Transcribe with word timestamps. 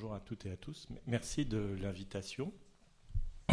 bonjour 0.00 0.14
à 0.14 0.20
toutes 0.20 0.46
et 0.46 0.50
à 0.50 0.56
tous. 0.56 0.88
Merci 1.06 1.44
de 1.44 1.58
l'invitation 1.58 2.54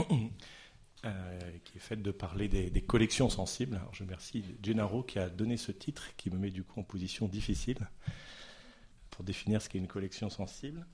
euh, 1.04 1.58
qui 1.66 1.78
est 1.78 1.82
faite 1.82 2.02
de 2.02 2.12
parler 2.12 2.48
des, 2.48 2.82
collections 2.82 3.30
sensibles. 3.30 3.82
Je 3.92 4.04
remercie 4.06 4.46
Gennaro 4.64 5.04
qui 5.04 5.20
a 5.20 5.30
donné 5.30 5.58
ce 5.58 5.74
titre 5.74 6.16
qui 6.16 6.30
me 6.30 6.38
met 6.38 6.50
du 6.50 6.64
coup 6.64 6.80
en 6.80 6.84
position 6.84 7.28
difficile 7.28 7.80
pour 9.10 9.26
définir 9.26 9.62
ce 9.62 9.68
qu'est 9.68 9.78
une 9.78 9.90
collection 9.90 10.30
sensible. 10.30 10.88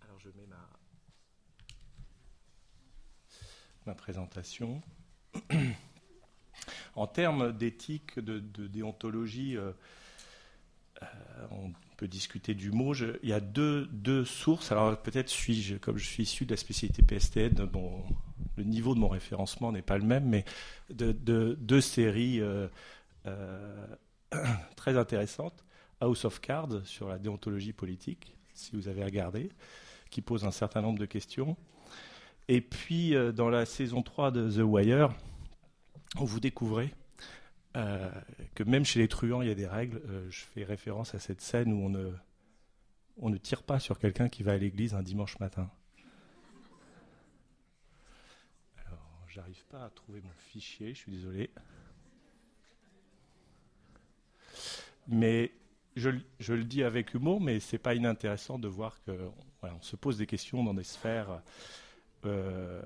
Alors 0.00 0.18
je 0.18 0.30
mets 0.30 0.46
ma, 0.48 0.68
ma 3.86 3.94
présentation. 3.94 4.82
en 6.96 7.06
termes 7.06 7.52
d'éthique, 7.52 8.18
de, 8.18 8.40
déontologie, 8.66 9.56
euh, 9.56 9.70
euh, 11.00 11.46
on 11.52 11.72
discuter 12.06 12.54
du 12.54 12.70
mot. 12.70 12.94
il 12.94 13.28
y 13.28 13.32
a 13.32 13.40
deux, 13.40 13.86
deux 13.86 14.24
sources. 14.24 14.72
Alors 14.72 14.96
peut-être 15.00 15.28
suis-je, 15.28 15.76
comme 15.76 15.98
je 15.98 16.06
suis 16.06 16.24
issu 16.24 16.46
de 16.46 16.52
la 16.52 16.56
spécialité 16.56 17.02
PSTN, 17.02 17.64
bon, 17.66 18.02
le 18.56 18.64
niveau 18.64 18.94
de 18.94 19.00
mon 19.00 19.08
référencement 19.08 19.72
n'est 19.72 19.82
pas 19.82 19.98
le 19.98 20.04
même, 20.04 20.24
mais 20.24 20.44
de, 20.90 21.12
deux 21.58 21.80
séries 21.80 22.40
euh, 22.40 22.68
euh, 23.26 23.86
très 24.76 24.96
intéressantes. 24.96 25.64
House 26.00 26.24
of 26.24 26.40
Cards 26.40 26.84
sur 26.84 27.08
la 27.08 27.18
déontologie 27.18 27.72
politique, 27.72 28.34
si 28.54 28.74
vous 28.74 28.88
avez 28.88 29.04
regardé, 29.04 29.50
qui 30.10 30.20
pose 30.20 30.44
un 30.44 30.50
certain 30.50 30.82
nombre 30.82 30.98
de 30.98 31.06
questions. 31.06 31.56
Et 32.48 32.60
puis 32.60 33.14
dans 33.34 33.48
la 33.48 33.64
saison 33.66 34.02
3 34.02 34.32
de 34.32 34.50
The 34.50 34.64
Wire, 34.64 35.14
vous 36.16 36.40
découvrez 36.40 36.92
euh, 37.76 38.10
que 38.54 38.64
même 38.64 38.84
chez 38.84 39.00
les 39.00 39.08
truands, 39.08 39.42
il 39.42 39.48
y 39.48 39.50
a 39.50 39.54
des 39.54 39.66
règles. 39.66 40.02
Euh, 40.08 40.30
je 40.30 40.40
fais 40.40 40.64
référence 40.64 41.14
à 41.14 41.18
cette 41.18 41.40
scène 41.40 41.72
où 41.72 41.90
on 43.18 43.30
ne, 43.30 43.38
tire 43.38 43.62
pas 43.62 43.78
sur 43.78 43.98
quelqu'un 43.98 44.28
qui 44.28 44.42
va 44.42 44.52
à 44.52 44.56
l'église 44.56 44.94
un 44.94 45.02
dimanche 45.02 45.38
matin. 45.38 45.70
Alors, 48.86 49.24
j'arrive 49.28 49.64
pas 49.66 49.84
à 49.84 49.90
trouver 49.90 50.20
mon 50.20 50.32
fichier, 50.36 50.94
je 50.94 50.98
suis 50.98 51.12
désolé. 51.12 51.50
Mais 55.08 55.52
je, 55.96 56.10
le 56.10 56.64
dis 56.64 56.82
avec 56.82 57.14
humour, 57.14 57.40
mais 57.40 57.58
c'est 57.58 57.78
pas 57.78 57.94
inintéressant 57.94 58.58
de 58.58 58.68
voir 58.68 59.02
que 59.04 59.30
voilà, 59.60 59.76
on 59.76 59.82
se 59.82 59.96
pose 59.96 60.18
des 60.18 60.26
questions 60.26 60.62
dans 60.62 60.74
des 60.74 60.84
sphères 60.84 61.42
euh, 62.24 62.82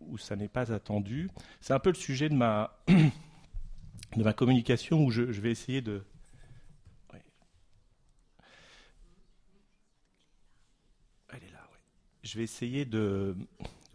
où 0.00 0.16
ça 0.16 0.36
n'est 0.36 0.48
pas 0.48 0.72
attendu. 0.72 1.28
C'est 1.60 1.72
un 1.72 1.78
peu 1.78 1.90
le 1.90 1.96
sujet 1.96 2.28
de 2.28 2.34
ma 2.34 2.78
de 4.16 4.24
ma 4.24 4.32
communication 4.32 5.04
où 5.04 5.10
je, 5.10 5.22
vais 5.22 5.50
essayer 5.50 5.80
de. 5.80 6.02
Elle 11.32 11.44
est 11.44 11.52
là, 11.52 11.68
oui. 11.72 11.78
Je 12.22 12.38
vais 12.38 12.44
essayer 12.44 12.84
de, 12.84 13.36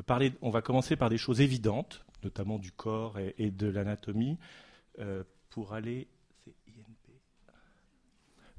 parler. 0.06 0.34
On 0.42 0.50
va 0.50 0.62
commencer 0.62 0.96
par 0.96 1.10
des 1.10 1.18
choses 1.18 1.42
évidentes, 1.42 2.06
notamment 2.24 2.60
du 2.60 2.72
corps 2.72 3.20
et, 3.20 3.52
de 3.52 3.68
l'anatomie, 3.68 4.38
euh, 5.00 5.24
pour 5.50 5.74
aller. 5.74 6.08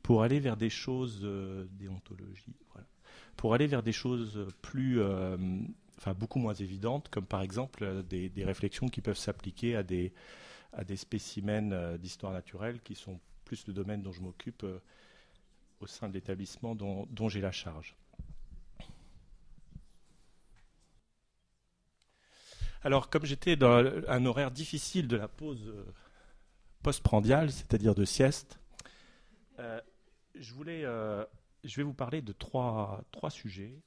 Pour 0.02 0.22
aller 0.22 0.38
vers 0.38 0.56
des 0.56 0.70
choses 0.70 1.22
euh, 1.24 1.66
déontologie, 1.72 2.54
voilà. 2.70 2.86
Pour 3.36 3.54
aller 3.54 3.66
vers 3.66 3.82
des 3.82 3.92
choses 3.92 4.46
plus. 4.62 5.00
Euh, 5.00 5.36
enfin, 5.98 6.12
beaucoup 6.12 6.38
moins 6.38 6.54
évidentes, 6.54 7.08
comme 7.08 7.26
par 7.26 7.40
exemple 7.40 8.04
des 8.04 8.44
réflexions 8.44 8.88
qui 8.88 9.00
peuvent 9.00 9.16
s'appliquer 9.16 9.74
à 9.74 9.82
des 9.82 10.12
à 10.76 10.84
des 10.84 10.96
spécimens 10.96 11.72
euh, 11.72 11.98
d'histoire 11.98 12.32
naturelle 12.32 12.80
qui 12.82 12.94
sont 12.94 13.18
plus 13.44 13.66
le 13.66 13.72
domaine 13.72 14.02
dont 14.02 14.12
je 14.12 14.20
m'occupe 14.20 14.62
euh, 14.62 14.78
au 15.80 15.86
sein 15.86 16.08
de 16.08 16.12
l'établissement 16.12 16.74
dont, 16.74 17.28
j'ai 17.28 17.40
la 17.40 17.52
charge. 17.52 17.96
Alors, 22.82 23.10
comme 23.10 23.24
j'étais 23.24 23.56
dans 23.56 23.84
un 24.06 24.26
horaire 24.26 24.50
difficile 24.50 25.08
de 25.08 25.16
la 25.16 25.28
pause 25.28 25.66
euh, 25.66 25.84
postprandiale, 26.82 27.50
c'est-à-dire 27.50 27.94
de 27.94 28.04
sieste, 28.04 28.60
je, 30.34 30.52
voulais, 30.52 30.82
je 30.82 31.76
vais 31.76 31.82
vous 31.82 31.94
parler 31.94 32.20
de 32.20 32.32
trois, 32.32 33.02
trois 33.10 33.30
sujets 33.30 33.80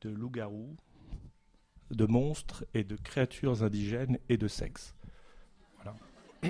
de 0.00 0.08
loups-garous, 0.08 0.74
de 1.90 2.06
monstres 2.06 2.64
et 2.72 2.84
de 2.84 2.96
créatures 2.96 3.62
indigènes 3.62 4.18
et 4.30 4.38
de 4.38 4.48
sexe. 4.48 4.94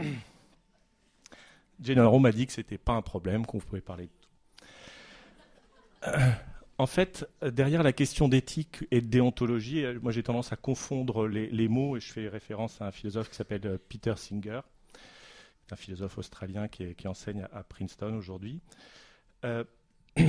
Gennaro 1.80 2.18
m'a 2.18 2.32
dit 2.32 2.46
que 2.46 2.52
c'était 2.52 2.78
pas 2.78 2.94
un 2.94 3.02
problème, 3.02 3.46
qu'on 3.46 3.58
pouvait 3.58 3.80
parler 3.80 4.06
de 4.06 4.10
tout. 4.10 4.18
en 6.78 6.86
fait, 6.86 7.28
derrière 7.42 7.82
la 7.82 7.92
question 7.92 8.28
d'éthique 8.28 8.84
et 8.90 9.00
de 9.00 9.06
déontologie, 9.06 9.84
euh, 9.84 9.98
moi 10.02 10.12
j'ai 10.12 10.22
tendance 10.22 10.52
à 10.52 10.56
confondre 10.56 11.26
les, 11.26 11.68
mots 11.68 11.96
et 11.96 12.00
je 12.00 12.12
fais 12.12 12.28
référence 12.28 12.80
à 12.80 12.86
un 12.86 12.90
philosophe 12.90 13.30
qui 13.30 13.36
s'appelle 13.36 13.66
euh, 13.66 13.78
Peter 13.88 14.14
Singer, 14.16 14.60
un 15.70 15.76
philosophe 15.76 16.18
australien 16.18 16.68
qui, 16.68 17.06
enseigne 17.06 17.46
à, 17.52 17.62
Princeton 17.62 18.14
aujourd'hui. 18.14 18.60
Euh, 19.44 19.64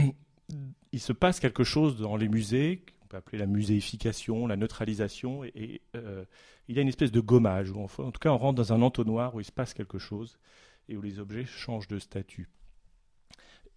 il 0.92 1.00
se 1.00 1.14
passe 1.14 1.40
quelque 1.40 1.64
chose 1.64 1.98
dans 1.98 2.18
les 2.18 2.28
musées 2.28 2.84
peut 3.10 3.18
appeler 3.18 3.40
la 3.40 3.48
muséification, 3.48 4.48
la 4.48 4.56
neutralisation, 4.56 5.44
et, 5.44 5.82
euh, 5.96 6.24
il 6.68 6.76
y 6.76 6.80
a 6.80 6.82
une 6.84 6.88
espèce 6.88 7.12
de 7.12 7.20
gommage, 7.20 7.72
où 7.72 7.80
en, 7.82 7.88
tout 7.88 8.20
cas 8.20 8.30
on 8.30 8.38
rentre 8.38 8.56
dans 8.56 8.72
un 8.72 8.82
entonnoir 8.82 9.36
où 9.36 9.42
il 9.42 9.46
se 9.46 9.52
passe 9.52 9.74
quelque 9.74 9.98
chose 9.98 10.38
et 10.88 10.96
où 10.96 11.02
les 11.02 11.20
objets 11.20 11.46
changent 11.46 11.88
de 11.88 12.00
statut. 12.00 12.48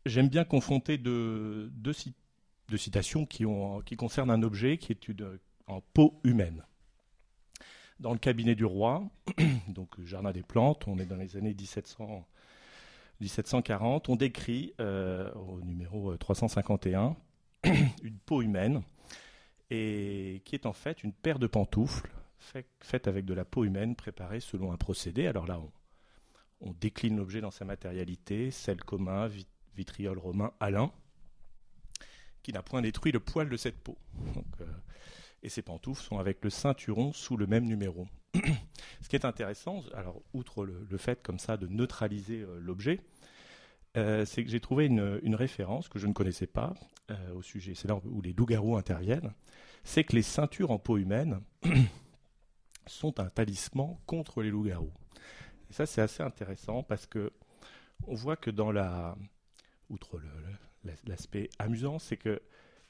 J'aime 0.04 0.28
bien 0.28 0.44
confronter 0.44 0.98
deux, 0.98 1.70
citations 2.76 3.24
qui, 3.24 3.44
concernent 3.96 4.30
un 4.30 4.42
objet 4.42 4.76
qui 4.76 4.92
est 4.92 5.10
en 5.66 5.80
peau 5.80 6.20
humaine. 6.24 6.64
Dans 8.00 8.12
le 8.12 8.18
cabinet 8.18 8.54
du 8.54 8.64
roi, 8.64 9.08
donc 9.68 9.88
Jardin 10.04 10.32
des 10.32 10.42
plantes, 10.42 10.86
on 10.86 10.98
est 10.98 11.06
dans 11.06 11.16
les 11.16 11.36
années 11.36 11.54
1700, 11.54 12.26
1740, 13.20 14.08
on 14.08 14.16
décrit 14.16 14.74
euh, 14.80 15.32
au 15.34 15.60
numéro 15.60 16.16
351 16.16 17.16
une 18.02 18.18
peau 18.26 18.42
humaine 18.42 18.82
et 19.70 20.42
qui 20.44 20.54
est 20.54 20.66
en 20.66 20.72
fait 20.72 21.02
une 21.02 21.12
paire 21.12 21.38
de 21.38 21.46
pantoufles 21.46 22.10
faite 22.80 23.08
avec 23.08 23.24
de 23.24 23.34
la 23.34 23.44
peau 23.44 23.64
humaine 23.64 23.94
préparée 23.96 24.40
selon 24.40 24.72
un 24.72 24.76
procédé. 24.76 25.26
Alors 25.26 25.46
là, 25.46 25.60
on, 26.60 26.72
décline 26.72 27.16
l'objet 27.16 27.40
dans 27.40 27.50
sa 27.50 27.64
matérialité, 27.64 28.50
sel 28.50 28.82
commun, 28.82 29.28
vitriol 29.74 30.18
romain, 30.18 30.52
Alain, 30.60 30.92
qui 32.42 32.52
n'a 32.52 32.62
point 32.62 32.82
détruit 32.82 33.12
le 33.12 33.20
poil 33.20 33.48
de 33.48 33.56
cette 33.56 33.78
peau. 33.78 33.98
Euh, 34.60 34.66
et 35.42 35.48
ces 35.48 35.62
pantoufles 35.62 36.02
sont 36.02 36.18
avec 36.18 36.42
le 36.44 36.50
ceinturon 36.50 37.12
sous 37.12 37.36
le 37.36 37.46
même 37.46 37.64
numéro. 37.64 38.06
Ce 39.00 39.08
qui 39.08 39.16
est 39.16 39.24
intéressant, 39.24 39.82
alors 39.94 40.22
outre 40.32 40.64
le, 40.64 40.98
fait 40.98 41.20
comme 41.22 41.38
ça 41.38 41.56
de 41.56 41.66
neutraliser 41.66 42.42
euh, 42.42 42.58
l'objet, 42.60 43.00
euh, 43.96 44.24
c'est 44.24 44.44
que 44.44 44.50
j'ai 44.50 44.60
trouvé 44.60 44.86
une, 44.86 45.34
référence 45.34 45.88
que 45.88 45.98
je 45.98 46.06
ne 46.06 46.12
connaissais 46.12 46.46
pas 46.46 46.74
euh, 47.10 47.34
au 47.34 47.42
sujet, 47.42 47.74
c'est 47.74 47.88
là 47.88 48.00
où 48.04 48.22
les 48.22 48.32
loups-garous 48.32 48.76
interviennent, 48.76 49.32
c'est 49.84 50.04
que 50.04 50.16
les 50.16 50.22
ceintures 50.22 50.70
en 50.70 50.78
peau 50.78 50.96
humaine 50.96 51.40
sont 52.86 53.20
un 53.20 53.28
talisman 53.28 53.98
contre 54.06 54.42
les 54.42 54.50
loups-garous. 54.50 54.92
Et 55.70 55.74
ça, 55.74 55.86
c'est 55.86 56.00
assez 56.00 56.22
intéressant 56.22 56.82
parce 56.82 57.06
que 57.06 57.32
on 58.06 58.14
voit 58.14 58.36
que 58.36 58.50
dans 58.50 58.72
la, 58.72 59.16
outre 59.90 60.20
l'aspect 61.04 61.50
amusant, 61.58 61.98
c'est 61.98 62.16
que 62.16 62.42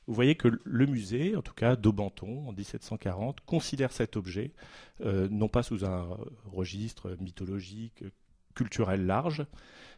vous 0.07 0.15
voyez 0.15 0.35
que 0.35 0.49
le 0.65 0.87
musée, 0.87 1.37
en 1.37 1.43
tout 1.43 1.55
cas 1.55 1.77
d'Aubenton, 1.77 2.49
en 2.49 2.53
1740, 2.53 3.41
considère 3.41 3.93
cet 3.93 4.17
objet 4.17 4.53
euh, 5.01 5.29
non 5.31 5.49
pas 5.49 5.63
sous 5.63 5.85
un 5.85 6.17
registre 6.45 7.17
mythologique, 7.21 8.05
culturel 8.55 9.07
large, 9.07 9.47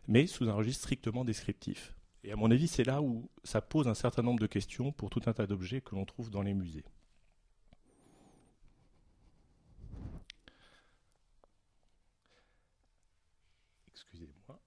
mais 0.09 0.27
sous 0.27 0.49
un 0.49 0.55
registre 0.55 0.83
strictement 0.83 1.25
descriptif. 1.25 1.95
Et 2.25 2.33
à 2.33 2.37
mon 2.37 2.51
avis, 2.51 2.69
c'est 2.69 2.85
là 2.85 3.03
où 3.03 3.29
ça 3.45 3.61
pose 3.61 3.87
un 3.87 3.95
certain 3.95 4.23
nombre 4.23 4.41
de 4.41 4.47
questions 4.47 4.93
pour 4.93 5.11
tout 5.11 5.21
un 5.27 5.35
tas 5.35 5.47
d'objets 5.47 5.83
que 5.83 5.95
l'on 5.95 6.07
trouve 6.07 6.31
dans 6.31 6.43
les 6.43 6.55
musées. 6.55 6.85
Excusez-moi. 13.93 14.59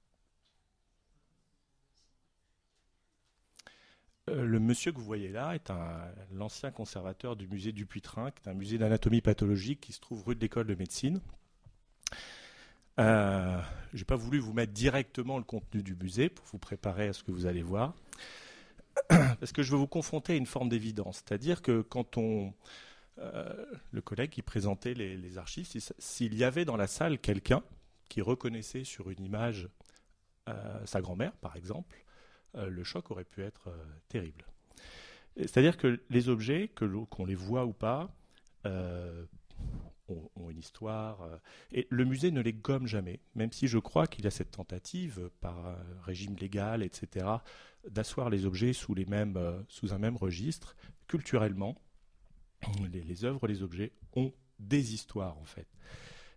Euh, 4.30 4.46
le 4.46 4.60
monsieur 4.60 4.92
que 4.92 4.98
vous 4.98 5.06
voyez 5.06 5.30
là 5.30 5.56
est 5.56 5.72
l'ancien 6.32 6.70
conservateur 6.72 7.36
du 7.36 7.48
musée 7.48 7.72
du 7.72 7.86
Putrin, 7.86 8.32
qui 8.32 8.44
est 8.46 8.52
un 8.52 8.54
musée 8.54 8.78
d'anatomie 8.78 9.22
pathologique 9.22 9.82
qui 9.82 9.94
se 9.94 10.00
trouve 10.00 10.24
rue 10.24 10.36
de 10.36 10.42
l'école 10.42 10.68
de 10.68 10.76
médecine. 10.76 11.22
Euh, 13.00 13.62
je 13.94 14.00
n'ai 14.00 14.06
pas 14.06 14.16
voulu 14.16 14.40
vous 14.40 14.54
mettre 14.54 14.74
directement 14.74 15.38
le 15.38 15.44
contenu 15.44 15.84
du 15.84 15.96
musée 15.96 16.30
pour 16.30 16.46
vous 16.48 16.58
préparer 16.58 17.08
à 17.08 17.14
ce 17.14 17.24
que 17.24 17.32
vous 17.32 17.46
allez 17.46 17.62
voir, 17.62 17.94
parce 19.10 19.52
que 19.52 19.62
je 19.62 19.72
veux 19.72 19.78
vous 19.78 19.88
confronter 19.88 20.34
à 20.34 20.36
une 20.36 20.46
forme 20.46 20.70
d'évidence. 20.70 21.18
C'est-à-dire 21.18 21.62
que 21.62 21.82
quand 21.82 22.18
on, 22.18 22.54
euh, 23.20 23.66
le 23.92 24.02
collègue 24.02 24.32
qui 24.32 24.42
présentait 24.42 24.94
les, 24.94 25.38
archives, 25.38 25.68
s'il 26.00 26.36
y 26.36 26.44
avait 26.44 26.66
dans 26.66 26.78
la 26.78 26.88
salle 26.88 27.20
quelqu'un 27.20 27.64
qui 28.10 28.22
reconnaissait 28.22 28.84
sur 28.84 29.10
une 29.10 29.24
image 29.24 29.70
euh, 30.50 30.86
sa 30.86 31.02
grand-mère, 31.02 31.34
par 31.34 31.56
exemple, 31.56 32.04
le 32.56 32.84
choc 32.84 33.12
aurait 33.12 33.26
pu 33.26 33.44
être 33.44 33.70
terrible. 34.08 34.44
C'est-à-dire 35.36 35.78
que 35.78 36.02
les 36.10 36.28
objets, 36.28 36.70
qu'on 36.70 37.26
les 37.26 37.36
voit 37.36 37.66
ou 37.66 37.74
pas, 37.74 38.10
euh, 40.10 40.16
ont, 40.36 40.50
une 40.50 40.60
histoire. 40.60 41.22
Euh, 41.22 41.38
et 41.72 41.88
le 41.90 42.06
musée 42.06 42.32
ne 42.32 42.42
les 42.42 42.54
gomme 42.54 42.88
jamais, 42.88 43.20
même 43.36 43.52
si 43.52 43.68
je 43.68 43.78
crois 43.78 44.08
qu'il 44.08 44.24
y 44.24 44.28
a 44.28 44.32
cette 44.32 44.52
tentative, 44.52 45.30
par 45.42 45.58
un 45.66 45.78
régime 46.04 46.36
légal, 46.36 46.84
etc., 46.84 47.26
d'asseoir 47.90 48.30
les 48.30 48.46
objets 48.46 48.74
sous, 48.74 48.94
les 48.94 49.06
mêmes, 49.06 49.38
euh, 49.38 49.62
sous 49.68 49.94
un 49.94 49.98
même 49.98 50.18
registre. 50.18 50.76
Culturellement, 51.08 51.76
les, 52.92 53.24
œuvres, 53.24 53.48
les 53.48 53.64
objets 53.64 53.94
ont 54.16 54.34
des 54.60 54.94
histoires, 54.94 55.38
en 55.38 55.46
fait. 55.46 55.68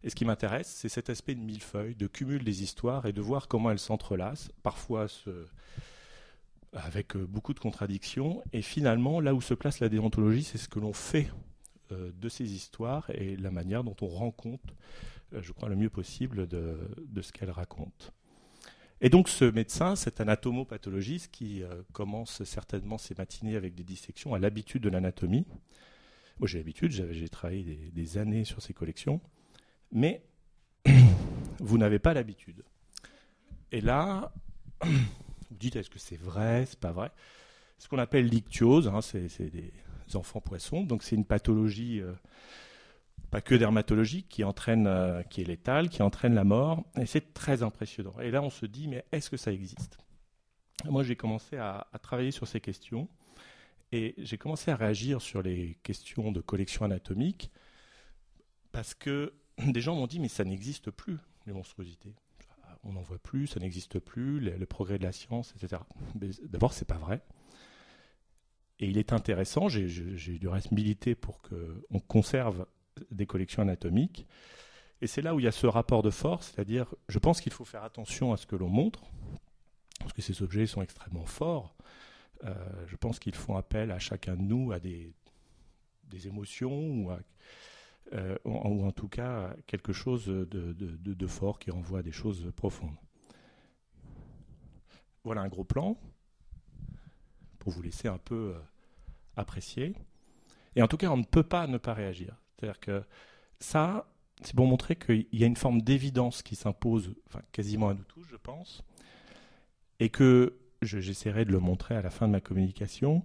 Et 0.02 0.10
ce 0.10 0.14
qui 0.14 0.24
m'intéresse, 0.24 0.68
c'est 0.68 0.88
cet 0.88 1.10
aspect 1.10 1.34
de 1.34 1.40
millefeuille, 1.40 1.94
de 1.94 2.06
cumul 2.06 2.42
des 2.44 2.62
histoires 2.62 3.06
et 3.06 3.12
de 3.12 3.20
voir 3.20 3.48
comment 3.48 3.70
elles 3.70 3.78
s'entrelacent, 3.78 4.50
parfois 4.62 5.08
avec 6.72 7.16
euh, 7.16 7.26
beaucoup 7.26 7.54
de 7.54 7.60
contradictions. 7.60 8.42
Et 8.52 8.62
finalement, 8.62 9.20
là 9.20 9.34
où 9.34 9.40
se 9.40 9.54
place 9.54 9.80
la 9.80 9.88
déontologie, 9.88 10.44
c'est 10.44 10.58
ce 10.58 10.68
que 10.68 10.78
l'on 10.78 10.92
fait 10.92 11.28
euh, 11.28 11.49
de 11.92 12.28
ces 12.28 12.52
histoires 12.54 13.10
et 13.10 13.36
la 13.36 13.50
manière 13.50 13.84
dont 13.84 13.96
on 14.00 14.06
rend 14.06 14.30
compte, 14.30 14.74
euh, 15.34 15.42
je 15.42 15.52
crois, 15.52 15.68
le 15.68 15.76
mieux 15.76 15.90
possible 15.90 16.46
de, 16.46 16.78
ce 17.20 17.32
qu'elles 17.32 17.50
racontent. 17.50 18.06
Et 19.00 19.08
donc 19.08 19.28
ce 19.28 19.44
médecin, 19.44 19.96
cet 19.96 20.20
anatomopathologiste 20.20 21.30
qui 21.30 21.62
commence 21.92 22.44
certainement 22.44 22.98
ses 22.98 23.14
matinées 23.14 23.56
avec 23.56 23.74
des 23.74 23.84
dissections, 23.84 24.34
a 24.34 24.38
l'habitude 24.38 24.82
de 24.82 24.90
l'anatomie. 24.90 25.46
Moi 26.38 26.46
j'ai 26.46 26.58
l'habitude, 26.58 26.92
j'ai 26.92 27.28
travaillé 27.30 27.90
des, 27.92 28.18
années 28.18 28.44
sur 28.44 28.60
ces 28.60 28.74
collections, 28.74 29.22
mais 29.90 30.22
vous 31.60 31.78
n'avez 31.78 31.98
pas 31.98 32.12
l'habitude. 32.12 32.62
Et 33.72 33.80
là, 33.80 34.34
vous 34.82 35.56
dites 35.58 35.76
est-ce 35.76 35.90
que 35.90 35.98
c'est 35.98 36.20
vrai, 36.20 36.66
c'est 36.66 36.78
pas 36.78 36.92
vrai? 36.92 37.10
Ce 37.78 37.88
qu'on 37.88 37.98
appelle 37.98 38.26
l'ictiose, 38.26 38.88
hein, 38.88 39.00
c'est 39.00 39.50
des 39.50 39.72
enfants 40.16 40.40
poissons, 40.40 40.82
donc 40.82 41.02
c'est 41.02 41.16
une 41.16 41.24
pathologie 41.24 42.00
euh, 42.00 42.12
pas 43.30 43.40
que 43.40 43.54
dermatologique 43.54 44.28
qui 44.28 44.44
entraîne, 44.44 44.86
euh, 44.86 45.22
qui 45.22 45.40
est 45.40 45.44
létale, 45.44 45.88
qui 45.88 46.02
entraîne 46.02 46.34
la 46.34 46.44
mort, 46.44 46.84
et 46.96 47.06
c'est 47.06 47.32
très 47.32 47.62
impressionnant. 47.62 48.14
Et 48.20 48.30
là, 48.30 48.42
on 48.42 48.50
se 48.50 48.66
dit 48.66 48.88
mais 48.88 49.04
est-ce 49.12 49.30
que 49.30 49.36
ça 49.36 49.52
existe? 49.52 49.98
Moi, 50.84 51.02
j'ai 51.02 51.16
commencé 51.16 51.56
à, 51.58 51.86
travailler 52.02 52.30
sur 52.30 52.48
ces 52.48 52.60
questions 52.60 53.08
et 53.92 54.14
j'ai 54.18 54.38
commencé 54.38 54.70
à 54.70 54.76
réagir 54.76 55.20
sur 55.20 55.42
les 55.42 55.78
questions 55.82 56.32
de 56.32 56.40
collection 56.40 56.84
anatomique 56.84 57.50
parce 58.72 58.94
que 58.94 59.34
des 59.58 59.80
gens 59.80 59.94
m'ont 59.94 60.06
dit 60.06 60.20
mais 60.20 60.28
ça 60.28 60.44
n'existe 60.44 60.90
plus 60.90 61.18
les 61.46 61.52
monstruosités 61.52 62.14
on 62.84 62.92
n'en 62.92 63.02
voit 63.02 63.18
plus, 63.18 63.46
ça 63.46 63.60
n'existe 63.60 63.98
plus, 63.98 64.40
le, 64.40 64.66
progrès 64.66 64.98
de 64.98 65.04
la 65.04 65.12
science, 65.12 65.54
etc. 65.56 65.82
D'abord, 66.44 66.72
c'est 66.72 66.86
pas 66.86 66.98
vrai. 66.98 67.20
Et 68.80 68.86
il 68.86 68.96
est 68.96 69.12
intéressant, 69.12 69.68
j'ai 69.68 70.38
du 70.38 70.48
reste 70.48 70.72
milité 70.72 71.14
pour 71.14 71.42
qu'on 71.42 72.00
conserve 72.00 72.66
des 73.10 73.26
collections 73.26 73.62
anatomiques. 73.62 74.26
Et 75.02 75.06
c'est 75.06 75.20
là 75.20 75.34
où 75.34 75.40
il 75.40 75.44
y 75.44 75.48
a 75.48 75.52
ce 75.52 75.66
rapport 75.66 76.02
de 76.02 76.10
force, 76.10 76.52
c'est-à-dire, 76.52 76.86
je 77.08 77.18
pense 77.18 77.42
qu'il 77.42 77.52
faut 77.52 77.66
faire 77.66 77.84
attention 77.84 78.32
à 78.32 78.38
ce 78.38 78.46
que 78.46 78.56
l'on 78.56 78.68
montre, 78.68 79.02
parce 79.98 80.14
que 80.14 80.22
ces 80.22 80.42
objets 80.42 80.66
sont 80.66 80.80
extrêmement 80.80 81.26
forts. 81.26 81.74
Euh, 82.44 82.54
je 82.86 82.96
pense 82.96 83.18
qu'ils 83.18 83.34
font 83.34 83.56
appel 83.56 83.90
à 83.90 83.98
chacun 83.98 84.34
de 84.34 84.42
nous, 84.42 84.72
à 84.72 84.80
des, 84.80 85.14
émotions 86.24 87.18
euh, 88.12 88.36
ou, 88.44 88.84
en 88.84 88.92
tout 88.92 89.08
cas 89.08 89.54
quelque 89.66 89.92
chose 89.92 90.26
de, 90.26 91.26
fort 91.26 91.58
qui 91.58 91.70
renvoie 91.70 92.00
à 92.00 92.02
des 92.02 92.12
choses 92.12 92.50
profondes. 92.56 92.96
Voilà 95.22 95.42
un 95.42 95.48
gros 95.48 95.64
plan 95.64 95.98
pour 97.60 97.72
vous 97.72 97.82
laisser 97.82 98.08
un 98.08 98.18
peu 98.18 98.54
euh, 98.56 98.58
apprécier. 99.36 99.94
Et 100.74 100.82
en 100.82 100.88
tout 100.88 100.96
cas, 100.96 101.08
on 101.10 101.16
ne 101.16 101.24
peut 101.24 101.44
pas 101.44 101.68
ne 101.68 101.78
pas 101.78 101.94
réagir. 101.94 102.34
C'est-à-dire 102.56 102.80
que 102.80 103.04
ça, 103.60 104.12
c'est 104.42 104.56
pour 104.56 104.66
montrer 104.66 104.96
qu'il 104.96 105.26
y 105.32 105.44
a 105.44 105.46
une 105.46 105.56
forme 105.56 105.82
d'évidence 105.82 106.42
qui 106.42 106.56
s'impose 106.56 107.14
enfin, 107.28 107.42
quasiment 107.52 107.90
à 107.90 107.94
nous 107.94 108.04
tous, 108.04 108.24
je 108.28 108.36
pense, 108.36 108.82
et 110.00 110.08
que 110.08 110.56
j'essaierai 110.82 111.44
de 111.44 111.52
le 111.52 111.60
montrer 111.60 111.94
à 111.94 112.02
la 112.02 112.10
fin 112.10 112.26
de 112.26 112.32
ma 112.32 112.40
communication, 112.40 113.22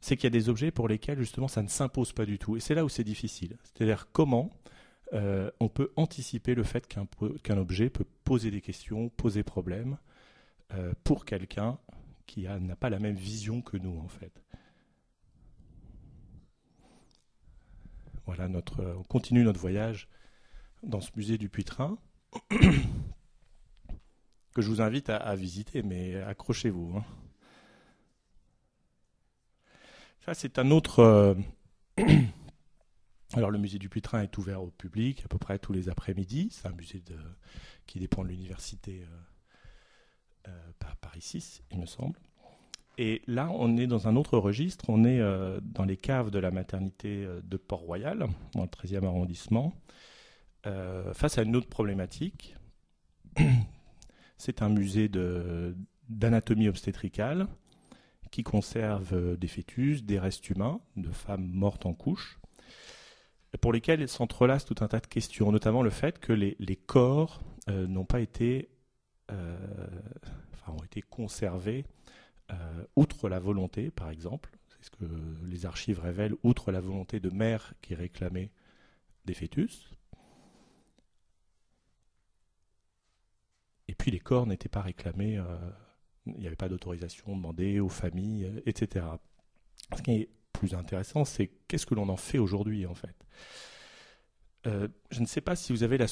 c'est 0.00 0.16
qu'il 0.16 0.24
y 0.24 0.26
a 0.28 0.38
des 0.38 0.48
objets 0.48 0.70
pour 0.70 0.86
lesquels 0.86 1.18
justement 1.18 1.48
ça 1.48 1.62
ne 1.62 1.68
s'impose 1.68 2.12
pas 2.12 2.24
du 2.24 2.38
tout. 2.38 2.56
Et 2.56 2.60
c'est 2.60 2.74
là 2.74 2.84
où 2.84 2.88
c'est 2.88 3.04
difficile. 3.04 3.56
C'est-à-dire 3.64 4.08
comment 4.12 4.50
euh, 5.12 5.50
on 5.60 5.68
peut 5.68 5.90
anticiper 5.96 6.54
le 6.54 6.62
fait 6.62 6.86
qu'un 6.86 7.58
objet 7.58 7.90
peut 7.90 8.06
poser 8.24 8.50
des 8.50 8.60
questions, 8.60 9.08
poser 9.08 9.42
problème 9.42 9.96
euh, 10.72 10.92
pour 11.04 11.24
quelqu'un 11.24 11.78
qui 12.26 12.42
n'a 12.42 12.76
pas 12.76 12.90
la 12.90 12.98
même 12.98 13.16
vision 13.16 13.62
que 13.62 13.76
nous 13.76 13.98
en 13.98 14.08
fait. 14.08 14.42
Voilà, 18.26 18.48
notre, 18.48 18.82
on 18.98 19.02
continue 19.02 19.44
notre 19.44 19.60
voyage 19.60 20.08
dans 20.82 21.00
ce 21.00 21.10
musée 21.16 21.38
du 21.38 21.48
Puy-Train 21.48 21.98
que 24.54 24.62
je 24.62 24.68
vous 24.68 24.80
invite 24.80 25.10
à, 25.10 25.34
visiter, 25.34 25.82
mais 25.82 26.14
accrochez-vous. 26.22 26.96
Hein. 26.96 27.04
Ça, 30.24 30.32
c'est 30.32 30.58
un 30.58 30.70
autre. 30.70 31.00
Euh, 31.00 31.34
alors, 33.34 33.50
le 33.50 33.58
musée 33.58 33.78
du 33.78 33.88
Putrin 33.88 34.22
est 34.22 34.38
ouvert 34.38 34.62
au 34.62 34.70
public 34.70 35.22
à 35.24 35.28
peu 35.28 35.38
près 35.38 35.58
tous 35.58 35.72
les 35.72 35.88
après-midi. 35.88 36.48
C'est 36.50 36.68
un 36.68 36.72
musée 36.72 37.02
qui 37.86 37.98
dépend 37.98 38.22
de 38.22 38.28
l'université 38.28 39.02
euh, 39.02 39.20
euh, 40.48 40.70
Paris 41.00 41.20
6, 41.20 41.62
il 41.70 41.80
me 41.80 41.86
semble. 41.86 42.18
Et 42.96 43.22
là, 43.26 43.50
on 43.52 43.76
est 43.76 43.86
dans 43.86 44.06
un 44.06 44.16
autre 44.16 44.38
registre. 44.38 44.84
On 44.88 45.04
est 45.04 45.20
dans 45.62 45.84
les 45.84 45.96
caves 45.96 46.30
de 46.30 46.38
la 46.38 46.52
maternité 46.52 47.26
de 47.42 47.56
Port-Royal, 47.56 48.28
dans 48.54 48.62
le 48.62 48.68
13e 48.68 49.04
arrondissement, 49.04 49.72
face 51.12 51.36
à 51.36 51.42
une 51.42 51.56
autre 51.56 51.68
problématique. 51.68 52.54
C'est 54.38 54.62
un 54.62 54.68
musée 54.68 55.10
d'anatomie 56.08 56.68
obstétricale 56.68 57.48
qui 58.34 58.42
conserve 58.42 59.14
euh, 59.14 59.36
des 59.36 59.46
fœtus, 59.46 60.02
des 60.02 60.18
restes 60.18 60.50
humains, 60.50 60.80
de 60.96 61.08
femmes 61.12 61.46
mortes 61.46 61.86
en 61.86 61.94
couche, 61.94 62.40
pour 63.60 63.72
lesquels 63.72 64.08
s'entrelacent 64.08 64.64
tout 64.64 64.74
un 64.80 64.88
tas 64.88 64.98
de 64.98 65.06
questions, 65.06 65.52
notamment 65.52 65.82
le 65.82 65.90
fait 65.90 66.18
que 66.18 66.32
les, 66.32 66.76
corps 66.76 67.40
euh, 67.68 67.86
n'ont 67.86 68.04
pas 68.04 68.18
été, 68.18 68.70
euh, 68.72 68.73
enfin, 69.28 70.72
ont 70.72 70.84
été 70.84 71.02
conservés 71.02 71.84
outre 72.96 73.28
la 73.28 73.40
volonté, 73.40 73.90
par 73.90 74.10
exemple, 74.10 74.50
c'est 74.68 74.84
ce 74.84 74.90
que 74.90 75.04
les 75.46 75.66
archives 75.66 76.00
révèlent, 76.00 76.34
outre 76.42 76.70
la 76.72 76.80
volonté 76.80 77.18
de 77.20 77.30
mère 77.30 77.72
qui 77.80 77.94
réclamait 77.94 78.50
des 79.24 79.34
fœtus. 79.34 79.90
Et 83.88 83.94
puis 83.94 84.10
les 84.10 84.20
corps 84.20 84.46
n'étaient 84.46 84.68
pas 84.68 84.82
réclamés 84.82 85.42
il 86.26 86.34
n'y 86.34 86.46
avait 86.46 86.56
pas 86.56 86.68
d'autorisation 86.68 87.34
demandée 87.34 87.80
aux 87.80 87.88
familles, 87.88 88.44
euh, 88.44 88.60
etc. 88.66 89.06
Ce 89.96 90.02
qui 90.02 90.12
est 90.12 90.28
plus 90.52 90.74
intéressant, 90.74 91.24
c'est 91.24 91.50
qu'est-ce 91.68 91.86
que 91.86 91.94
l'on 91.94 92.08
en 92.08 92.16
fait 92.16 92.38
aujourd'hui, 92.38 92.86
en 92.86 92.94
fait? 92.94 93.14
Euh, 94.66 94.88
je 95.10 95.20
ne 95.20 95.26
sais 95.26 95.42
pas 95.42 95.56
si 95.56 95.72
vous 95.72 95.82
avez 95.82 95.98
le 95.98 96.06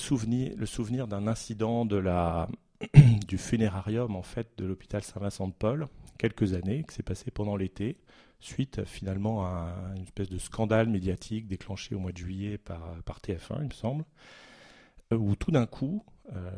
souvenir 0.67 1.09
d'un 1.09 1.27
incident 1.27 1.87
de 1.87 1.97
la, 1.97 2.49
du 3.29 3.39
funérarium 3.39 4.17
en 4.17 4.23
fait 4.23 4.49
de 4.59 4.65
l'hôpital 4.65 5.03
Saint-Vincent 5.03 5.49
de 5.49 5.53
Paul, 5.53 5.89
quelques 6.19 6.55
années, 6.55 6.85
qui 6.89 6.95
s'est 6.95 7.03
passé 7.03 7.31
pendant 7.31 7.57
l'été, 7.57 7.97
suite 8.41 8.85
finalement 8.85 9.45
à 9.45 9.75
une 9.97 10.03
espèce 10.03 10.29
de 10.29 10.39
scandale 10.39 10.89
médiatique 10.89 11.47
déclenché 11.47 11.95
au 11.95 11.99
mois 11.99 12.13
de 12.13 12.19
juillet 12.19 12.59
par, 12.59 13.03
par 13.05 13.21
TF1, 13.21 13.59
il 13.61 13.69
me 13.69 13.73
semble, 13.73 14.05
euh, 15.13 15.17
où 15.17 15.37
tout 15.37 15.51
d'un 15.51 15.67
coup, 15.67 16.05
euh, 16.35 16.51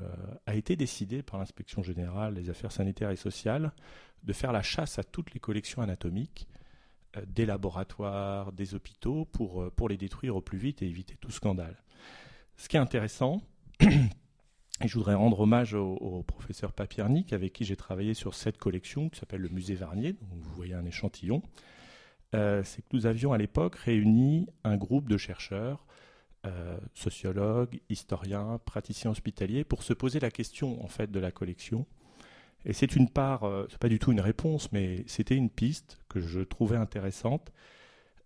a 0.46 0.54
été 0.54 0.76
décidé 0.76 1.22
par 1.22 1.38
l'inspection 1.38 1.82
générale 1.82 2.34
des 2.34 2.50
affaires 2.50 2.70
sanitaires 2.70 3.10
et 3.10 3.16
sociales 3.16 3.72
de 4.22 4.32
faire 4.34 4.52
la 4.52 4.62
chasse 4.62 4.98
à 4.98 5.04
toutes 5.04 5.32
les 5.32 5.40
collections 5.40 5.80
anatomiques 5.80 6.48
euh, 7.16 7.22
des 7.26 7.46
laboratoires, 7.46 8.52
des 8.52 8.74
hôpitaux, 8.74 9.24
pour, 9.24 9.62
euh, 9.62 9.70
pour 9.70 9.88
les 9.88 9.96
détruire 9.96 10.36
au 10.36 10.42
plus 10.42 10.58
vite 10.58 10.82
et 10.82 10.86
éviter 10.86 11.16
tout 11.18 11.30
scandale. 11.30 11.82
Ce 12.56 12.68
qui 12.68 12.76
est 12.76 12.80
intéressant, 12.80 13.40
et 14.84 14.88
je 14.88 14.94
voudrais 14.94 15.14
rendre 15.14 15.40
hommage 15.40 15.74
au, 15.74 16.22
professeur 16.26 16.72
Papiernik, 16.72 17.32
avec 17.32 17.52
qui 17.52 17.64
j'ai 17.64 17.76
travaillé 17.76 18.14
sur 18.14 18.34
cette 18.34 18.58
collection 18.58 19.08
qui 19.08 19.18
s'appelle 19.18 19.40
le 19.40 19.48
musée 19.48 19.74
Varnier, 19.74 20.16
vous 20.20 20.54
voyez 20.54 20.74
un 20.74 20.84
échantillon, 20.84 21.42
c'est 22.32 22.82
que 22.82 22.88
nous 22.92 23.06
avions 23.06 23.32
à 23.32 23.38
l'époque 23.38 23.76
réuni 23.76 24.48
un 24.64 24.76
groupe 24.76 25.08
de 25.08 25.16
chercheurs 25.16 25.86
euh, 26.46 26.76
sociologues, 26.92 27.80
historiens, 27.88 28.60
praticiens 28.66 29.10
hospitaliers, 29.10 29.64
pour 29.64 29.82
se 29.82 29.94
poser 29.94 30.20
la 30.20 30.30
question 30.30 30.84
en 30.84 30.88
fait 30.88 31.10
de 31.10 31.18
la 31.18 31.30
collection. 31.30 31.86
Et 32.66 32.74
c'est 32.74 32.96
une 32.96 33.08
part, 33.08 33.44
euh, 33.44 33.66
c'est 33.70 33.78
pas 33.78 33.88
du 33.88 33.98
tout 33.98 34.12
une 34.12 34.20
réponse, 34.20 34.70
mais 34.70 35.04
c'était 35.06 35.36
une 35.36 35.48
piste 35.48 35.98
que 36.10 36.20
je 36.20 36.40
trouvais 36.40 36.76
intéressante. 36.76 37.50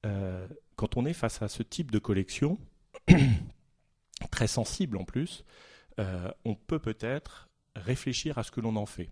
Euh, 0.04 0.48
quand 0.74 0.96
on 0.96 1.06
est 1.06 1.12
face 1.12 1.42
à 1.42 1.48
ce 1.48 1.62
type 1.62 1.92
de 1.92 2.00
collection, 2.00 2.58
très 4.32 4.48
sensible 4.48 4.96
en 4.96 5.04
plus, 5.04 5.44
on 6.44 6.54
peut 6.54 6.78
peut-être 6.78 7.48
réfléchir 7.74 8.38
à 8.38 8.42
ce 8.42 8.50
que 8.50 8.60
l'on 8.60 8.76
en 8.76 8.86
fait. 8.86 9.10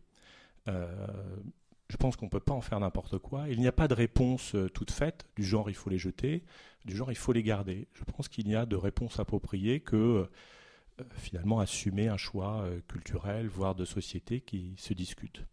je 0.67 1.97
pense 1.97 2.17
qu'on 2.17 2.27
ne 2.27 2.31
peut 2.31 2.41
pas 2.41 2.53
en 2.53 2.61
faire 2.61 2.81
n'importe 2.81 3.19
quoi. 3.19 3.49
Il 3.49 3.61
n'y 3.61 3.69
a 3.69 3.73
pas 3.73 3.89
de 3.89 3.95
réponse 3.95 4.55
euh, 4.55 4.69
toute 4.69 4.91
faite, 4.91 5.27
du 5.37 5.45
genre 5.45 5.71
il 5.71 5.75
faut 5.75 5.91
les 5.91 5.99
jeter, 5.99 6.43
du 6.85 6.97
genre 6.97 7.13
il 7.13 7.17
faut 7.17 7.33
les 7.33 7.43
garder. 7.43 7.89
Je 7.95 8.05
pense 8.05 8.29
qu'il 8.29 8.49
y 8.49 8.57
a 8.57 8.67
de 8.67 8.77
réponses 8.77 9.21
appropriées 9.21 9.81
que 9.81 9.97
euh, 9.97 11.05
finalement 11.15 11.61
assumer 11.61 12.09
un 12.09 12.17
choix 12.17 12.63
euh, 12.63 12.81
culturel, 12.89 13.47
voire 13.47 13.75
de 13.75 13.85
société 13.85 14.41
qui 14.41 14.75
se 14.79 14.95
discute. 14.95 15.45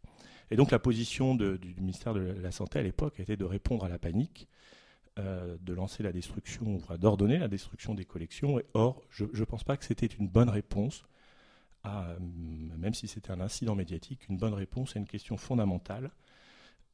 Et 0.50 0.56
donc 0.56 0.72
la 0.72 0.80
position 0.80 1.36
du 1.36 1.76
ministère 1.78 2.14
de 2.14 2.20
la 2.20 2.52
Santé 2.52 2.80
à 2.80 2.84
l'époque 2.84 3.20
était 3.20 3.38
de 3.38 3.46
répondre 3.46 3.86
à 3.86 3.90
la 3.90 3.98
panique, 3.98 4.48
de 5.18 5.74
lancer 5.74 6.04
la 6.04 6.12
destruction, 6.12 6.80
d'ordonner 7.00 7.40
la 7.40 7.48
destruction 7.48 7.96
des 7.96 8.06
collections. 8.06 8.62
Or, 8.76 9.02
je 9.10 9.26
ne 9.26 9.46
pense 9.46 9.64
pas 9.64 9.78
que 9.78 9.86
c'était 9.86 10.06
une 10.06 10.28
bonne 10.28 10.50
réponse 10.50 11.06
même 11.84 12.94
si 12.94 13.08
c'était 13.08 13.32
un 13.32 13.42
incident 13.42 13.76
médiatique, 13.76 14.28
une 14.30 14.38
bonne 14.38 14.54
réponse 14.54 14.96
à 14.96 15.00
une 15.00 15.08
question 15.08 15.38
fondamentale 15.38 16.12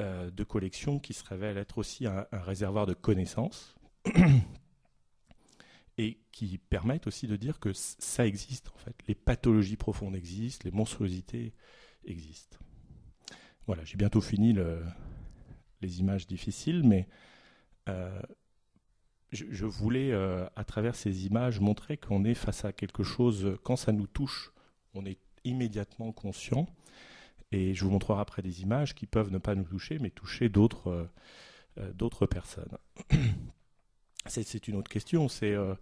euh, 0.01 0.31
de 0.31 0.43
collection 0.43 0.97
qui 0.97 1.13
se 1.13 1.23
révèle 1.25 1.57
être 1.57 1.77
aussi 1.77 2.07
un, 2.07 2.25
réservoir 2.31 2.85
de 2.85 2.93
connaissances 2.93 3.75
et 5.97 6.19
qui 6.31 6.57
permettent 6.57 7.07
aussi 7.07 7.27
de 7.27 7.35
dire 7.35 7.59
que 7.59 7.73
ça 7.73 8.25
existe 8.25 8.69
en 8.69 8.77
fait. 8.77 8.95
Les 9.07 9.15
pathologies 9.15 9.75
profondes 9.75 10.15
existent, 10.15 10.63
les 10.63 10.71
monstruosités 10.71 11.53
existent. 12.05 12.57
Voilà, 13.67 13.83
j'ai 13.83 13.97
bientôt 13.97 14.21
fini 14.21 14.55
les 15.81 15.99
images 15.99 16.25
difficiles, 16.27 16.83
mais 16.83 17.07
euh, 17.89 18.21
je, 19.31 19.65
voulais, 19.65 20.11
euh, 20.11 20.47
à 20.55 20.63
travers 20.63 20.95
ces 20.95 21.25
images, 21.27 21.59
montrer 21.59 21.97
qu'on 21.97 22.23
est 22.23 22.33
face 22.33 22.65
à 22.65 22.73
quelque 22.73 23.03
chose, 23.03 23.57
quand 23.63 23.75
ça 23.75 23.91
nous 23.91 24.07
touche, 24.07 24.51
on 24.93 25.05
est 25.05 25.19
immédiatement 25.43 26.11
conscient 26.11 26.67
et 27.51 27.73
je 27.73 27.83
vous 27.83 27.91
montrerai 27.91 28.21
après 28.21 28.41
des 28.41 28.61
images 28.61 28.93
qui 28.93 29.05
peuvent 29.05 29.31
ne 29.31 29.37
pas 29.37 29.55
nous 29.55 29.63
toucher, 29.63 29.99
mais 29.99 30.11
toucher 30.11 30.49
d'autres 30.49 31.09
euh, 31.79 31.93
euh, 32.01 32.27
personnes. 32.27 32.77
C'est 34.25 34.67
une 34.67 34.75
autre 34.75 34.91
question, 34.91 35.27
c'est 35.29 35.53
euh, 35.53 35.73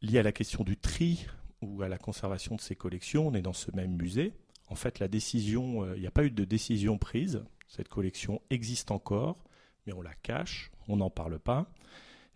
lié 0.00 0.20
à 0.20 0.22
la 0.22 0.32
question 0.32 0.62
du 0.62 0.76
tri 0.76 1.26
ou 1.60 1.82
à 1.82 1.88
la 1.88 1.98
conservation 1.98 2.54
de 2.54 2.60
ces 2.60 2.76
collections. 2.76 3.26
On 3.26 3.34
est 3.34 3.42
dans 3.42 3.52
ce 3.52 3.74
même 3.74 3.96
musée. 3.96 4.32
En 4.68 4.76
fait, 4.76 5.00
la 5.00 5.08
décision, 5.08 5.92
il 5.94 6.00
n'y 6.00 6.06
a 6.06 6.12
pas 6.12 6.24
eu 6.24 6.30
de 6.30 6.44
décision 6.44 6.96
prise. 6.96 7.42
Cette 7.66 7.88
collection 7.88 8.40
existe 8.48 8.90
encore, 8.90 9.44
mais 9.84 9.92
on 9.92 10.00
la 10.00 10.14
cache, 10.14 10.70
on 10.86 10.98
n'en 10.98 11.10
parle 11.10 11.40
pas, 11.40 11.70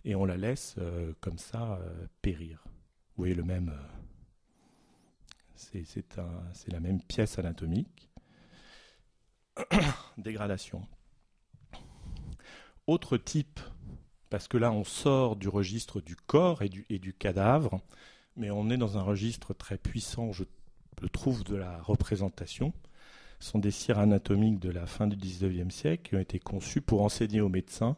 et 0.04 0.16
on 0.16 0.24
la 0.26 0.36
laisse 0.36 0.74
comme 1.20 1.38
ça 1.38 1.78
périr. 2.20 2.62
Vous 2.66 3.22
voyez 3.22 3.34
le 3.34 3.44
même 3.44 3.72
c'est 5.56 6.72
la 6.72 6.80
même 6.80 7.00
pièce 7.02 7.38
anatomique. 7.38 8.10
Dégradation. 10.18 10.86
Autre 12.86 13.16
type, 13.16 13.60
parce 14.30 14.48
que 14.48 14.58
là 14.58 14.72
on 14.72 14.84
sort 14.84 15.36
du 15.36 15.48
registre 15.48 16.00
du 16.00 16.16
corps 16.16 16.62
et 16.62 16.68
du, 16.68 17.14
cadavre, 17.14 17.80
mais 18.36 18.50
on 18.50 18.68
est 18.70 18.76
dans 18.76 18.98
un 18.98 19.02
registre 19.02 19.54
très 19.54 19.78
puissant, 19.78 20.32
je 20.32 20.44
le 21.00 21.08
trouve, 21.08 21.44
de 21.44 21.56
la 21.56 21.80
représentation. 21.82 22.72
Ce 23.40 23.50
sont 23.50 23.58
des 23.58 23.70
cires 23.70 23.98
anatomiques 23.98 24.60
de 24.60 24.70
la 24.70 24.86
fin 24.86 25.06
du 25.06 25.16
XIXe 25.16 25.74
siècle 25.74 26.08
qui 26.08 26.16
ont 26.16 26.20
été 26.20 26.38
conçues 26.38 26.80
pour 26.80 27.02
enseigner 27.02 27.40
aux 27.40 27.48
médecins 27.48 27.96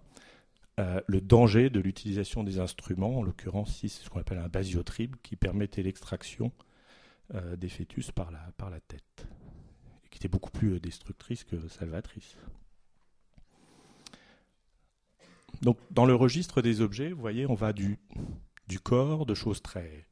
euh, 0.79 1.01
le 1.07 1.21
danger 1.21 1.71
de 1.71 1.81
l'utilisation 1.81 2.45
des 2.45 2.59
instruments, 2.59 3.19
en 3.19 3.23
l'occurrence 3.23 3.79
c'est 3.81 3.89
ce 3.89 4.11
qu'on 4.11 4.21
appelle 4.21 4.39
un 4.39 4.49
basiotribe, 4.49 5.17
qui 5.23 5.35
permettait 5.35 5.83
l'extraction 5.83 6.53
euh, 7.35 7.57
des 7.57 7.69
fœtus 7.69 8.13
par 8.13 8.31
la, 8.31 8.81
tête, 8.81 9.27
et 10.05 10.09
qui 10.11 10.19
était 10.19 10.29
beaucoup 10.29 10.53
plus 10.53 10.75
euh, 10.75 10.81
destructrice 10.81 11.43
que 11.43 11.67
salvatrice. 11.67 12.37
Donc, 15.63 15.77
dans 15.91 16.07
le 16.07 16.15
registre 16.15 16.63
des 16.63 16.81
objets, 16.81 17.11
vous 17.11 17.21
voyez, 17.21 17.47
on 17.47 17.55
va 17.55 17.73
du, 17.73 17.99
du 18.69 18.79
corps, 18.79 19.27
de 19.27 19.35
choses 19.35 19.61
très 19.61 20.07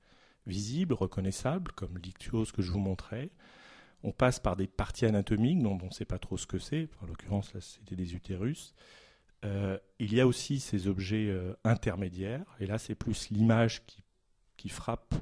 visibles, 0.46 0.92
reconnaissables, 0.92 1.70
comme 1.72 1.98
l'ictiose 1.98 2.50
que 2.50 2.62
je 2.62 2.72
vous 2.72 2.80
montrais. 2.80 3.30
On 4.02 4.10
passe 4.10 4.40
par 4.40 4.56
des 4.56 4.66
parties 4.66 5.06
anatomiques 5.06 5.62
dont 5.62 5.78
on 5.80 5.86
ne 5.86 5.92
sait 5.92 6.04
pas 6.04 6.18
trop 6.18 6.36
ce 6.36 6.48
que 6.48 6.58
c'est. 6.58 6.88
En 7.00 7.06
l'occurrence, 7.06 7.54
là, 7.54 7.60
c'était 7.60 7.94
des 7.94 8.14
utérus. 8.14 8.74
Euh, 9.44 9.78
il 10.00 10.12
y 10.12 10.20
a 10.20 10.26
aussi 10.26 10.58
ces 10.58 10.88
objets 10.88 11.32
intermédiaires. 11.62 12.56
Et 12.58 12.66
là, 12.66 12.78
c'est 12.78 12.96
plus 12.96 13.30
l'image 13.30 13.86
qui, 13.86 14.02
qui 14.56 14.68
frappe 14.68 15.14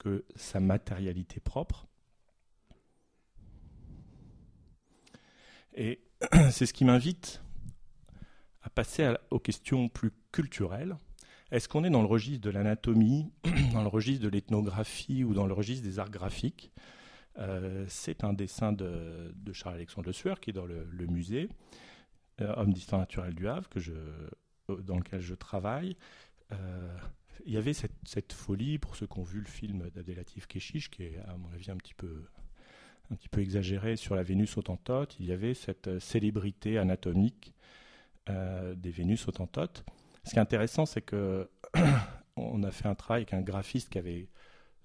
que 0.00 0.24
sa 0.34 0.58
matérialité 0.58 1.38
propre. 1.38 1.86
Et 5.74 6.00
c'est 6.50 6.66
ce 6.66 6.72
qui 6.72 6.84
m'invite 6.84 7.42
à 8.62 8.70
passer 8.70 9.14
aux 9.30 9.38
questions 9.38 9.88
plus 9.88 10.10
culturelles. 10.32 10.96
Est-ce 11.50 11.68
qu'on 11.68 11.84
est 11.84 11.90
dans 11.90 12.02
le 12.02 12.08
registre 12.08 12.42
de 12.42 12.50
l'anatomie, 12.50 13.32
dans 13.72 13.82
le 13.82 13.88
registre 13.88 14.24
de 14.24 14.28
l'ethnographie 14.28 15.22
ou 15.22 15.34
dans 15.34 15.46
le 15.46 15.52
registre 15.52 15.84
des 15.84 15.98
arts 15.98 16.10
graphiques? 16.10 16.72
Euh, 17.38 17.84
C'est 17.88 18.24
un 18.24 18.32
dessin 18.32 18.72
de, 18.72 19.34
Charles-Alexandre 19.52 20.06
Le 20.06 20.12
Sueur 20.12 20.40
qui 20.40 20.50
est 20.50 20.54
dans 20.54 20.66
le, 20.66 21.06
musée, 21.06 21.48
euh, 22.40 22.54
Homme 22.56 22.72
d'histoire 22.72 23.00
naturelle 23.00 23.34
du 23.34 23.48
Havre, 23.48 23.68
je, 23.76 23.92
dans 24.68 24.96
lequel 24.96 25.20
je 25.20 25.34
travaille. 25.34 25.96
Euh, 26.52 26.96
il 27.46 27.52
y 27.52 27.56
avait 27.56 27.72
cette, 27.72 28.32
folie, 28.32 28.78
pour 28.78 28.96
ceux 28.96 29.06
qui 29.06 29.18
ont 29.18 29.24
vu 29.24 29.40
le 29.40 29.48
film 29.48 29.88
d'Adélatif 29.90 30.46
Keshish, 30.46 30.90
qui 30.90 31.04
est 31.04 31.18
à 31.26 31.36
mon 31.36 31.50
avis 31.52 31.70
un 31.70 31.76
petit 31.76 31.94
peu, 31.94 32.26
un 33.10 33.14
petit 33.14 33.28
peu 33.28 33.40
exagéré 33.40 33.96
sur 33.96 34.14
la 34.14 34.22
Vénus 34.22 34.56
autantote, 34.56 35.16
il 35.20 35.26
y 35.26 35.32
avait 35.32 35.54
cette 35.54 35.88
euh, 35.88 36.00
célébrité 36.00 36.78
anatomique 36.78 37.54
euh, 38.28 38.74
des 38.74 38.90
Vénus 38.90 39.26
autantotes. 39.28 39.84
Ce 40.24 40.30
qui 40.30 40.36
est 40.36 40.40
intéressant, 40.40 40.86
c'est 40.86 41.02
que 41.02 41.50
on 42.36 42.62
a 42.62 42.70
fait 42.70 42.88
un 42.88 42.94
travail 42.94 43.22
avec 43.22 43.34
un 43.34 43.42
graphiste 43.42 43.90
qui 43.90 43.98
avait 43.98 44.28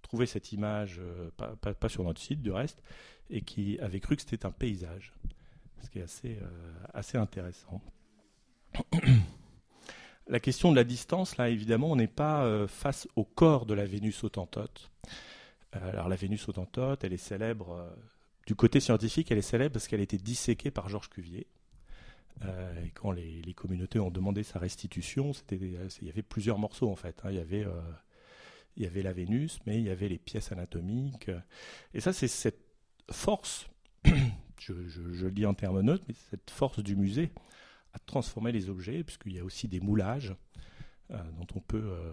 trouvé 0.01 0.25
cette 0.25 0.51
image, 0.51 0.99
euh, 0.99 1.29
pas, 1.31 1.89
sur 1.89 2.03
notre 2.03 2.21
site 2.21 2.41
du 2.41 2.51
reste, 2.51 2.81
et 3.29 3.41
qui 3.41 3.79
avait 3.79 3.99
cru 3.99 4.15
que 4.15 4.21
c'était 4.21 4.45
un 4.45 4.51
paysage, 4.51 5.13
ce 5.81 5.89
qui 5.89 5.99
est 5.99 6.03
assez, 6.03 6.39
assez 6.93 7.17
intéressant. 7.17 7.81
La 10.27 10.39
question 10.39 10.71
de 10.71 10.75
la 10.75 10.83
distance, 10.83 11.37
là, 11.37 11.49
évidemment, 11.49 11.91
on 11.91 11.95
n'est 11.95 12.07
pas 12.07 12.45
euh, 12.45 12.67
face 12.67 13.07
au 13.15 13.23
corps 13.23 13.67
de 13.67 13.75
la 13.75 13.85
Vénus 13.85 14.23
autantote. 14.23 14.89
Euh, 15.75 15.91
alors, 15.91 16.09
la 16.09 16.15
Vénus 16.15 16.47
autantote, 16.49 17.03
elle 17.03 17.13
est 17.13 17.17
célèbre, 17.17 17.73
euh, 17.73 17.89
du 18.47 18.55
côté 18.55 18.79
scientifique, 18.79 19.31
elle 19.31 19.37
est 19.37 19.43
célèbre 19.43 19.73
parce 19.73 19.87
qu'elle 19.87 19.99
a 19.99 20.03
été 20.03 20.17
disséquée 20.17 20.71
par 20.71 20.89
Georges 20.89 21.09
Cuvier. 21.09 21.47
et 22.41 22.89
quand 22.95 23.11
les, 23.11 23.53
communautés 23.55 23.99
ont 23.99 24.11
demandé 24.11 24.43
sa 24.43 24.59
restitution, 24.59 25.31
il 25.51 26.07
y 26.07 26.09
avait 26.09 26.23
plusieurs 26.23 26.57
morceaux, 26.57 26.89
en 26.89 26.95
fait. 26.95 27.21
Hein. 27.23 27.29
Il, 27.31 27.37
y 28.77 28.85
avait, 28.85 29.01
la 29.03 29.13
Vénus, 29.13 29.59
mais 29.65 29.77
il 29.77 29.83
y 29.83 29.89
avait 29.89 30.09
les 30.09 30.19
pièces 30.19 30.51
anatomiques. 30.51 31.31
Et 31.93 32.01
ça, 32.01 32.13
c'est 32.13 32.27
cette 32.27 32.61
force, 33.11 33.67
je, 34.59 34.73
le 34.73 35.31
dis 35.31 35.45
en 35.45 35.53
termes 35.53 35.81
neutres, 35.81 36.03
mais 36.07 36.15
cette 36.29 36.51
force 36.51 36.79
du 36.79 36.95
musée 36.95 37.31
transformer 37.99 38.51
les 38.51 38.69
objets, 38.69 39.03
puisqu'il 39.03 39.33
y 39.33 39.39
a 39.39 39.43
aussi 39.43 39.67
des 39.67 39.79
moulages 39.79 40.35
euh, 41.11 41.17
dont, 41.37 41.47
on 41.55 41.59
peut, 41.59 41.83
euh, 41.83 42.11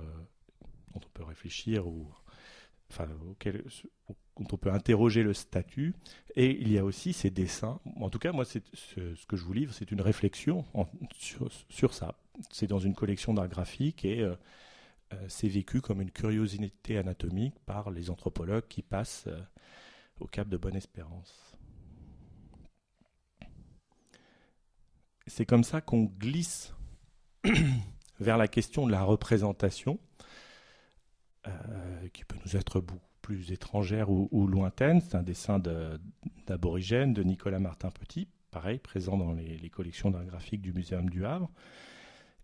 dont 0.92 1.00
on 1.04 1.08
peut 1.14 1.24
réfléchir 1.24 1.86
ou 1.86 2.10
enfin, 2.90 3.08
auquel, 3.30 3.64
dont 4.38 4.48
on 4.52 4.56
peut 4.56 4.72
interroger 4.72 5.22
le 5.22 5.32
statut. 5.32 5.94
Et 6.36 6.60
il 6.60 6.70
y 6.70 6.78
a 6.78 6.84
aussi 6.84 7.12
ces 7.12 7.30
dessins. 7.30 7.80
En 7.96 8.10
tout 8.10 8.18
cas, 8.18 8.32
moi, 8.32 8.44
c'est, 8.44 8.62
ce, 8.74 9.26
que 9.26 9.36
je 9.36 9.44
vous 9.44 9.52
livre, 9.52 9.72
c'est 9.72 9.90
une 9.90 10.00
réflexion 10.00 10.64
sur, 11.68 11.94
ça. 11.94 12.14
C'est 12.50 12.66
dans 12.66 12.78
une 12.78 12.94
collection 12.94 13.34
d'art 13.34 13.48
graphique 13.48 14.04
et 14.04 14.20
euh, 14.20 14.36
c'est 15.28 15.48
vécu 15.48 15.80
comme 15.80 16.00
une 16.00 16.10
curiosité 16.10 16.98
anatomique 16.98 17.58
par 17.66 17.90
les 17.90 18.10
anthropologues 18.10 18.66
qui 18.68 18.82
passent 18.82 19.28
au 20.20 20.26
Cap 20.26 20.48
de 20.48 20.56
Bonne-Espérance. 20.56 21.51
C'est 25.26 25.46
comme 25.46 25.64
ça 25.64 25.80
qu'on 25.80 26.04
glisse 26.04 26.74
vers 28.20 28.38
la 28.38 28.48
question 28.48 28.86
de 28.86 28.92
la 28.92 29.02
représentation, 29.02 29.98
euh, 31.46 32.08
qui 32.12 32.24
peut 32.24 32.36
nous 32.44 32.56
être 32.56 32.80
beaucoup 32.80 33.00
plus 33.20 33.52
étrangère 33.52 34.10
ou, 34.10 34.46
lointaine. 34.46 35.00
C'est 35.00 35.16
un 35.16 35.22
dessin 35.22 35.60
d'aborigène 36.46 37.14
de, 37.14 37.22
Nicolas 37.22 37.60
Martin 37.60 37.90
Petit, 37.90 38.28
pareil, 38.50 38.78
présent 38.78 39.16
dans 39.16 39.32
les, 39.32 39.70
collections 39.70 40.10
d'art 40.10 40.24
graphique 40.24 40.60
du 40.60 40.72
Muséum 40.72 41.08
du 41.08 41.24
Havre. 41.24 41.50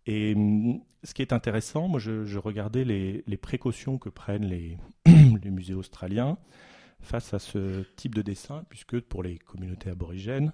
Et 0.06 0.34
hum, 0.34 0.80
ce 1.04 1.14
qui 1.14 1.22
est 1.22 1.32
intéressant, 1.32 1.88
moi 1.88 2.00
je, 2.00 2.38
regardais 2.38 2.84
les, 2.84 3.36
précautions 3.36 3.98
que 3.98 4.08
prennent 4.08 4.46
les, 5.06 5.50
musées 5.50 5.74
australiens 5.74 6.38
face 7.00 7.34
à 7.34 7.38
ce 7.38 7.82
type 7.96 8.14
de 8.14 8.22
dessin, 8.22 8.64
puisque 8.68 9.00
pour 9.00 9.22
les 9.22 9.38
communautés 9.38 9.90
aborigènes, 9.90 10.52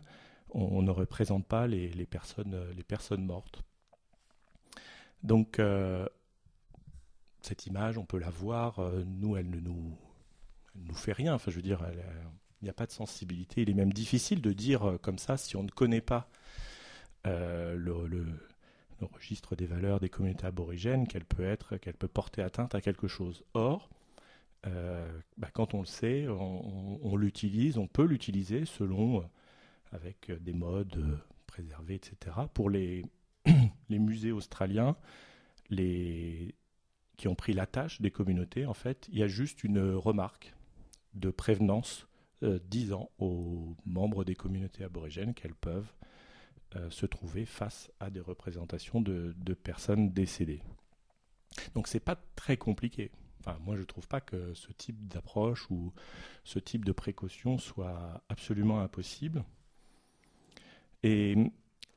on, 0.55 0.83
ne 0.83 0.91
représente 0.91 1.47
pas 1.47 1.67
les, 1.67 2.07
personnes, 2.07 2.57
les 2.77 2.83
personnes 2.85 3.25
mortes. 3.25 3.63
Donc, 5.23 5.59
euh, 5.59 6.07
cette 7.43 7.67
image, 7.67 7.99
on 7.99 8.05
peut 8.05 8.19
la 8.19 8.31
voir. 8.31 8.79
Euh, 8.79 9.03
nous, 9.05 9.37
elle 9.37 9.51
ne 9.51 9.59
nous, 9.59 9.99
nous 10.77 10.95
fait 10.95 11.13
rien. 11.13 11.35
Enfin, 11.35 11.51
je 11.51 11.57
veux 11.57 11.63
dire, 11.63 11.85
Il 12.61 12.65
n'y 12.65 12.71
a 12.71 12.75
pas 12.75 12.87
de 12.87 12.93
sensibilité. 12.93 13.63
Il 13.63 13.71
est 13.71 13.75
même 13.75 13.93
difficile 13.93 14.41
de 14.41 14.53
dire 14.53 14.99
comme 15.03 15.19
ça, 15.19 15.37
si 15.37 15.57
on 15.57 15.65
ne 15.65 15.71
connaît 15.71 16.01
pas 16.01 16.29
le, 17.25 18.25
registre 19.13 19.57
des 19.57 19.67
valeurs 19.67 20.01
des 20.01 20.09
communautés 20.09 20.47
aborigènes, 20.47 21.07
qu'elle 21.07 21.25
peut 21.25 21.45
être, 21.45 21.77
qu'elle 21.77 21.95
peut 21.95 22.09
porter 22.09 22.43
atteinte 22.43 22.75
à 22.75 22.81
quelque 22.81 23.09
chose. 23.09 23.45
Or, 23.55 23.91
bah, 24.65 25.49
quand 25.53 25.75
on 25.75 25.81
le 25.81 25.87
sait, 25.87 26.27
on, 26.29 27.17
l'utilise, 27.17 27.77
on 27.77 27.87
peut 27.87 28.05
l'utiliser 28.05 28.67
selon, 28.67 29.25
avec 29.95 30.31
des 30.31 30.53
modes 30.53 31.19
préservés, 31.47 31.95
etc. 31.95 32.37
Pour 32.53 32.69
les, 32.71 33.05
musées 33.89 34.33
australiens, 34.33 34.97
les, 35.71 36.55
qui 37.17 37.29
ont 37.29 37.35
pris 37.35 37.53
la 37.53 37.67
tâche 37.67 38.01
des 38.01 38.11
communautés, 38.11 38.67
en 38.67 38.75
fait, 38.75 39.09
il 39.11 39.19
y 39.19 39.23
a 39.23 39.29
juste 39.29 39.65
une 39.65 39.81
remarque 39.95 40.55
de 41.15 41.31
prévenance 41.31 42.07
euh, 42.43 42.59
disant 42.69 43.11
aux 43.19 43.77
membres 43.87 44.25
des 44.25 44.35
communautés 44.35 44.85
aborigènes 44.85 45.33
qu'elles 45.33 45.55
peuvent 45.55 45.93
euh, 46.77 46.91
se 46.91 47.07
trouver 47.07 47.47
face 47.47 47.93
à 48.01 48.11
des 48.11 48.21
représentations 48.21 49.01
de, 49.01 49.33
personnes 49.55 50.11
décédées. 50.11 50.63
Donc 51.75 51.87
c'est 51.87 52.01
pas 52.01 52.17
très 52.35 52.57
compliqué. 52.57 53.13
Moi 53.61 53.77
je 53.77 53.83
trouve 53.83 54.09
pas 54.09 54.21
que 54.21 54.53
ce 54.55 54.73
type 54.73 55.07
d'approche 55.07 55.71
ou 55.71 55.93
ce 56.43 56.59
type 56.59 56.85
de 56.85 56.93
précaution 56.93 57.59
soit 57.59 58.25
absolument 58.29 58.81
impossible. 58.81 59.45
Et 61.05 61.37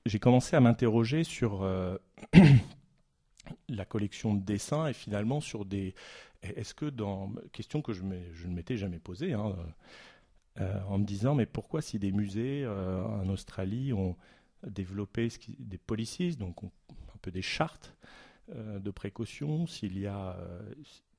j'ai 0.05 0.19
commencé 0.19 0.57
à 0.57 0.59
m'interroger 0.59 1.23
sur 1.23 1.63
euh, 1.63 1.97
la 3.69 3.85
collection 3.85 4.35
de 4.35 4.43
dessins 4.43 4.87
et 4.87 4.93
finalement 4.93 5.39
sur 5.39 5.63
des. 5.63 5.95
Est-ce 6.43 6.73
que 6.73 6.85
dans. 6.85 7.31
Question 7.53 7.81
que 7.81 7.93
je, 7.93 8.03
ne 8.03 8.53
m'étais 8.53 8.75
jamais 8.75 8.99
posée, 8.99 9.31
hein, 9.31 9.55
euh, 10.59 10.81
en 10.89 10.97
me 10.97 11.05
disant, 11.05 11.35
mais 11.35 11.45
pourquoi 11.45 11.81
si 11.81 11.99
des 11.99 12.11
musées 12.11 12.63
euh, 12.65 13.01
en 13.05 13.29
Australie 13.29 13.93
ont 13.93 14.17
développé 14.65 15.29
des 15.57 15.77
policies, 15.77 16.35
donc 16.35 16.61
un 16.63 17.17
peu 17.21 17.31
des 17.31 17.41
chartes 17.41 17.95
de 18.53 18.91
précaution, 18.91 19.67
s'il 19.67 19.99
y 19.99 20.07
a. 20.07 20.37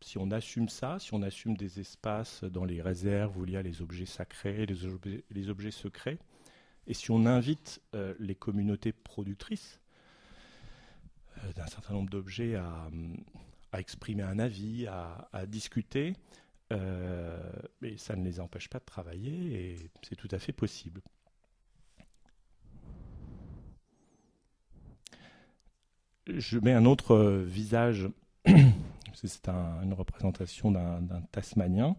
si 0.01 0.19
on 0.19 0.31
assume 0.31 0.69
ça, 0.69 0.99
si 0.99 1.15
on 1.15 1.23
assume 1.23 1.57
des 1.57 1.79
espaces 1.79 2.43
dans 2.45 2.65
les 2.65 2.83
réserves 2.83 3.37
où 3.39 3.45
il 3.45 3.53
y 3.53 3.57
a 3.57 3.63
les 3.63 3.81
objets 3.81 4.07
sacrés, 4.07 4.67
les 4.67 4.77
les 5.31 5.49
objets 5.51 5.71
secrets, 5.71 6.19
et 6.89 6.95
si 6.95 7.11
on 7.11 7.27
invite 7.27 7.83
euh, 7.95 8.15
les 8.19 8.35
communautés 8.35 8.93
productrices 8.93 9.79
euh, 11.37 11.53
d'un 11.53 11.67
certain 11.67 11.93
nombre 11.93 12.09
d'objets 12.09 12.57
à, 12.57 12.89
exprimer 13.79 14.23
un 14.23 14.39
avis, 14.39 14.87
à, 14.87 15.45
discuter, 15.47 16.15
euh, 16.73 17.39
ça 17.99 18.17
ne 18.17 18.25
les 18.25 18.41
empêche 18.41 18.69
pas 18.69 18.79
de 18.79 18.85
travailler 18.87 19.73
et 19.73 19.91
c'est 20.03 20.17
tout 20.17 20.29
à 20.31 20.39
fait 20.39 20.55
possible. 20.55 21.03
Je 26.27 26.59
mets 26.59 26.73
un 26.73 26.87
autre 26.87 27.43
visage, 27.47 28.09
c'est 29.15 29.49
une 29.49 29.93
représentation 29.93 30.73
d'un 30.73 31.23
tasmanien, 31.31 31.95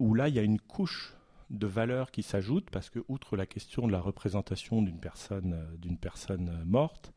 où 0.00 0.14
là 0.14 0.28
il 0.28 0.34
y 0.34 0.40
a 0.40 0.42
une 0.42 0.60
couche 0.60 1.14
de 1.52 1.66
valeurs 1.66 2.10
qui 2.10 2.22
s'ajoutent, 2.22 2.70
parce 2.70 2.90
que, 2.90 2.98
outre 3.08 3.36
la 3.36 3.46
question 3.46 3.86
de 3.86 3.92
la 3.92 4.00
représentation 4.00 4.82
d'une 4.82 4.98
personne, 4.98 5.52
euh, 5.52 5.76
d'une 5.76 5.98
personne 5.98 6.48
euh, 6.48 6.64
morte, 6.64 7.12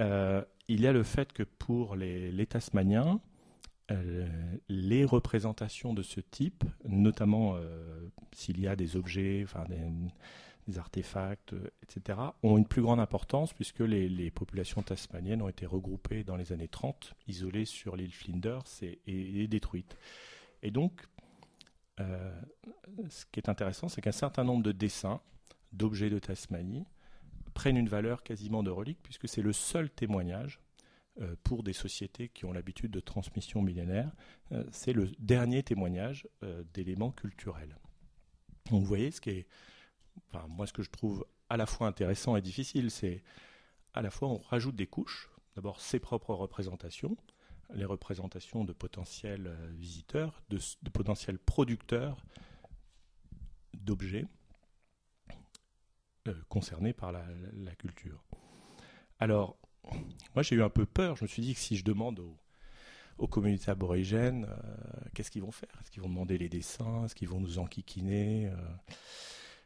euh, 0.00 0.42
il 0.68 0.80
y 0.80 0.86
a 0.86 0.92
le 0.92 1.02
fait 1.02 1.32
que 1.32 1.42
pour 1.42 1.96
les, 1.96 2.30
les 2.32 2.46
Tasmaniens, 2.46 3.20
les 4.68 5.04
représentations 5.04 5.94
de 5.94 6.02
ce 6.02 6.18
type, 6.18 6.64
notamment 6.88 7.56
s'il 8.32 8.58
y 8.58 8.66
a 8.66 8.74
des 8.74 8.96
objets, 8.96 9.42
enfin 9.44 9.64
des, 10.66 10.76
artefacts, 10.76 11.54
etc., 11.84 12.18
ont 12.42 12.58
une 12.58 12.66
plus 12.66 12.82
grande 12.82 12.98
importance 12.98 13.52
puisque 13.52 13.78
les, 13.78 14.32
populations 14.32 14.82
tasmaniennes 14.82 15.40
ont 15.40 15.48
été 15.48 15.66
regroupées 15.66 16.24
dans 16.24 16.34
les 16.34 16.50
années 16.50 16.66
30, 16.66 17.14
isolées 17.28 17.64
sur 17.64 17.94
l'île 17.94 18.12
Flinders 18.12 18.64
et, 18.82 18.98
et 19.06 19.46
détruites. 19.46 19.96
Et 20.62 20.72
donc, 20.72 21.06
euh, 22.00 22.40
ce 23.08 23.24
qui 23.32 23.40
est 23.40 23.48
intéressant, 23.48 23.88
c'est 23.88 24.00
qu'un 24.00 24.12
certain 24.12 24.44
nombre 24.44 24.62
de 24.62 24.72
dessins 24.72 25.20
d'objets 25.72 26.10
de 26.10 26.18
Tasmanie 26.18 26.86
prennent 27.54 27.76
une 27.76 27.88
valeur 27.88 28.22
quasiment 28.22 28.62
de 28.62 28.70
relique, 28.70 29.02
puisque 29.02 29.28
c'est 29.28 29.42
le 29.42 29.52
seul 29.52 29.90
témoignage 29.90 30.60
euh, 31.20 31.34
pour 31.42 31.62
des 31.62 31.72
sociétés 31.72 32.28
qui 32.28 32.44
ont 32.44 32.52
l'habitude 32.52 32.90
de 32.90 33.00
transmission 33.00 33.62
millénaire. 33.62 34.12
Euh, 34.52 34.64
c'est 34.70 34.92
le 34.92 35.10
dernier 35.18 35.62
témoignage 35.62 36.28
d'éléments 36.74 37.12
culturels. 37.12 37.76
Donc 38.70 38.80
vous 38.80 38.86
voyez, 38.86 39.10
ce 39.10 39.20
qui 39.20 39.30
est, 39.30 39.46
enfin, 40.28 40.46
moi 40.48 40.66
ce 40.66 40.72
que 40.72 40.82
je 40.82 40.90
trouve 40.90 41.26
à 41.48 41.56
la 41.56 41.66
fois 41.66 41.86
intéressant 41.86 42.36
et 42.36 42.42
difficile, 42.42 42.90
c'est 42.90 43.22
à 43.94 44.02
la 44.02 44.10
fois 44.10 44.28
on 44.28 44.38
rajoute 44.38 44.76
des 44.76 44.86
couches, 44.86 45.30
d'abord 45.54 45.80
ses 45.80 46.00
propres 46.00 46.34
représentations, 46.34 47.16
les 47.74 47.84
représentations 47.84 48.64
de 48.64 48.72
potentiels 48.72 49.46
euh, 49.46 49.70
visiteurs, 49.72 50.42
de, 50.48 50.58
potentiels 50.90 51.38
producteurs 51.38 52.16
d'objets 53.74 54.26
euh, 56.28 56.34
concernés 56.48 56.92
par 56.92 57.12
la, 57.12 57.24
culture. 57.78 58.24
Alors, 59.18 59.58
moi 60.34 60.42
j'ai 60.42 60.56
eu 60.56 60.62
un 60.62 60.70
peu 60.70 60.86
peur, 60.86 61.16
je 61.16 61.24
me 61.24 61.28
suis 61.28 61.42
dit 61.42 61.54
que 61.54 61.60
si 61.60 61.76
je 61.76 61.84
demande 61.84 62.20
aux, 62.20 63.28
communautés 63.28 63.70
aborigènes, 63.70 64.46
euh, 64.48 65.00
qu'est-ce 65.14 65.30
qu'ils 65.30 65.42
vont 65.42 65.52
faire? 65.52 65.70
Est-ce 65.80 65.90
qu'ils 65.90 66.02
vont 66.02 66.08
demander 66.08 66.38
les 66.38 66.48
dessins? 66.48 67.04
Est-ce 67.04 67.14
qu'ils 67.14 67.28
vont 67.28 67.40
nous 67.40 67.58
enquiquiner 67.58 68.50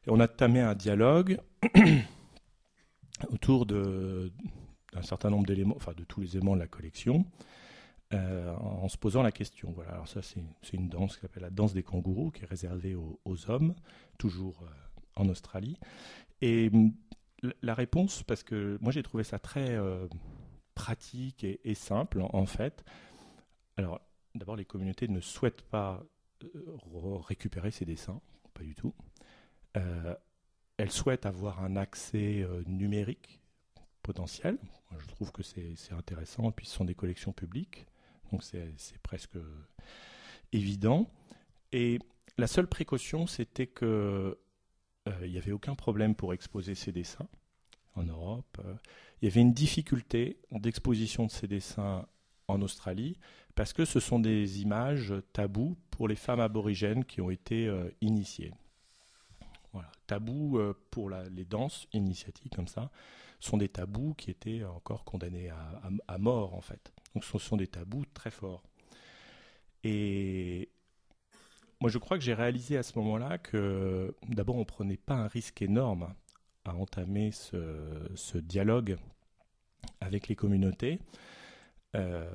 Et 0.07 0.11
On 0.11 0.21
a 0.21 0.29
tamé 0.29 0.61
un 0.61 0.75
dialogue 0.75 1.41
autour 3.29 3.67
d'un 3.67 5.03
certain 5.03 5.31
nombre 5.31 5.47
d'éléments, 5.47 5.77
enfin 5.77 5.93
de 5.95 6.05
tous 6.05 6.21
les 6.21 6.37
éléments 6.37 6.55
de 6.55 6.61
la 6.61 6.69
collection. 6.69 7.25
Euh, 8.13 8.53
en 8.57 8.89
se 8.89 8.99
posant 8.99 9.23
la 9.23 9.31
question. 9.31 9.71
Voilà, 9.71 9.93
alors 9.93 10.09
ça 10.09 10.21
c'est 10.21 10.43
une 10.73 10.89
danse 10.89 11.15
qui 11.15 11.21
s'appelle 11.21 11.45
la 11.45 11.51
danse 11.51 11.75
des 11.75 11.85
kangourous, 11.85 12.33
qui 12.33 12.43
est 12.43 12.47
réservée 12.47 12.97
aux, 12.97 13.51
hommes, 13.51 13.77
toujours 14.19 14.63
euh, 14.63 14.67
en 15.15 15.29
Australie. 15.29 15.79
Et 16.41 16.71
mm, 16.71 16.93
la 17.63 17.73
réponse, 17.73 18.25
parce 18.25 18.43
que 18.43 18.79
moi 18.81 18.91
j'ai 18.91 19.05
trouvé 19.05 19.23
ça 19.23 19.39
très 19.39 19.77
euh, 19.77 20.09
pratique 20.75 21.45
et, 21.45 21.75
simple 21.77 22.21
en, 22.21 22.47
fait. 22.47 22.85
Alors 23.77 24.01
d'abord 24.35 24.57
les 24.57 24.65
communautés 24.65 25.07
ne 25.07 25.21
souhaitent 25.21 25.63
pas 25.63 26.03
récupérer 27.29 27.71
ces 27.71 27.85
dessins, 27.85 28.21
pas 28.55 28.65
du 28.65 28.75
tout. 28.75 28.95
elles 29.75 30.91
souhaitent 30.91 31.27
avoir 31.27 31.63
un 31.63 31.77
accès 31.77 32.45
numérique 32.67 33.41
potentiel. 34.03 34.59
je 34.99 35.07
trouve 35.07 35.31
que 35.31 35.45
c'est 35.45 35.93
intéressant, 35.93 36.51
puis 36.51 36.67
ce 36.67 36.75
sont 36.75 36.85
des 36.85 36.97
collections 36.97 37.33
publiques. 37.33 37.87
Donc 38.33 38.43
c'est 38.43 38.99
presque 39.03 39.37
évident. 40.53 41.11
Et 41.73 41.99
la 42.39 42.47
seule 42.47 42.67
précaution, 42.67 43.27
c'était 43.27 43.67
que 43.67 44.39
euh, 45.09 45.13
il 45.23 45.31
n'y 45.31 45.39
avait 45.39 45.53
aucun 45.53 45.75
problème 45.75 46.15
pour 46.15 46.33
exposer 46.33 46.75
ces 46.75 46.93
dessins 46.93 47.29
en 47.97 48.05
Europe. 48.05 48.61
il 49.21 49.29
y 49.29 49.31
avait 49.31 49.41
une 49.41 49.53
difficulté 49.53 50.39
d'exposition 50.53 51.27
de 51.27 51.31
ces 51.31 51.49
dessins 51.49 52.07
en 52.47 52.63
Australie 52.63 53.17
parce 53.55 53.73
que 53.73 53.85
ce 53.85 54.01
sont 54.01 54.21
des 54.21 54.63
images 54.63 55.13
tabous 55.33 55.77
pour 55.91 56.09
les 56.09 56.17
femmes 56.17 56.41
aborigènes 56.41 57.05
qui 57.05 57.21
ont 57.21 57.31
été 57.31 57.67
euh, 57.67 57.91
initiées. 58.01 58.53
Tabous 60.07 60.59
euh, 60.59 60.75
pour 60.91 61.11
les 61.11 61.45
danses 61.45 61.87
initiatiques 61.93 62.57
comme 62.57 62.67
ça 62.67 62.91
sont 63.39 63.57
des 63.57 63.69
tabous 63.69 64.15
qui 64.15 64.31
étaient 64.31 64.65
encore 64.65 65.05
condamnés 65.05 65.51
à 66.09 66.19
mort 66.19 66.55
en 66.55 66.61
fait. 66.61 66.93
Donc 67.15 67.25
ce 67.25 67.39
sont 67.39 67.57
des 67.57 67.67
tabous 67.67 68.05
très 68.15 68.31
forts. 68.31 68.63
Et 69.85 70.69
moi 71.81 71.91
je 71.91 71.99
crois 71.99 72.19
que 72.19 72.25
j'ai 72.25 72.35
réalisé 72.35 72.77
à 72.77 72.83
ce 72.83 72.99
moment-là 72.99 73.39
que 73.39 74.15
d'abord 74.29 74.57
on 74.57 74.61
ne 74.61 74.65
prenait 74.65 74.97
pas 74.97 75.15
un 75.15 75.27
risque 75.27 75.63
énorme 75.63 76.15
à 76.65 76.75
entamer 76.75 77.33
ce, 77.33 78.39
dialogue 78.39 78.99
avec 80.01 80.29
les 80.29 80.37
communautés. 80.37 81.01
Euh, 81.97 82.31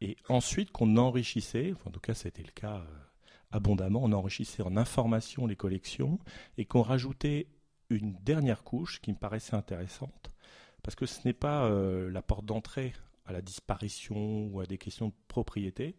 et 0.00 0.16
ensuite 0.28 0.72
qu'on 0.72 0.96
enrichissait, 0.96 1.74
en 1.84 1.90
tout 1.90 2.00
cas 2.00 2.14
c'était 2.14 2.42
le 2.42 2.52
cas 2.52 2.76
euh, 2.76 2.84
abondamment, 3.52 4.00
on 4.02 4.12
enrichissait 4.12 4.62
en 4.62 4.76
information 4.76 5.46
les 5.46 5.56
collections 5.56 6.18
et 6.58 6.64
qu'on 6.64 6.82
rajoutait 6.82 7.48
une 7.90 8.14
dernière 8.22 8.62
couche 8.62 9.00
qui 9.00 9.12
me 9.12 9.16
paraissait 9.16 9.56
intéressante, 9.56 10.30
parce 10.82 10.94
que 10.94 11.06
ce 11.06 11.20
n'est 11.26 11.34
pas 11.34 11.64
euh, 11.64 12.10
la 12.10 12.22
porte 12.22 12.44
d'entrée 12.44 12.92
à 13.30 13.32
la 13.32 13.42
disparition 13.42 14.46
ou 14.46 14.60
à 14.60 14.66
des 14.66 14.78
questions 14.78 15.08
de 15.08 15.14
propriété. 15.28 15.96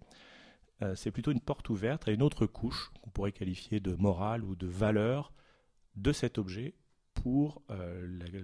Euh, 0.81 0.95
c'est 0.95 1.11
plutôt 1.11 1.31
une 1.31 1.41
porte 1.41 1.69
ouverte 1.69 2.07
à 2.07 2.11
une 2.11 2.21
autre 2.21 2.45
couche 2.45 2.91
qu'on 3.01 3.09
pourrait 3.09 3.31
qualifier 3.31 3.79
de 3.79 3.95
morale 3.95 4.43
ou 4.43 4.55
de 4.55 4.67
valeur 4.67 5.33
de 5.95 6.11
cet 6.11 6.37
objet 6.37 6.73
pour 7.13 7.61
euh, 7.69 8.07
la, 8.07 8.39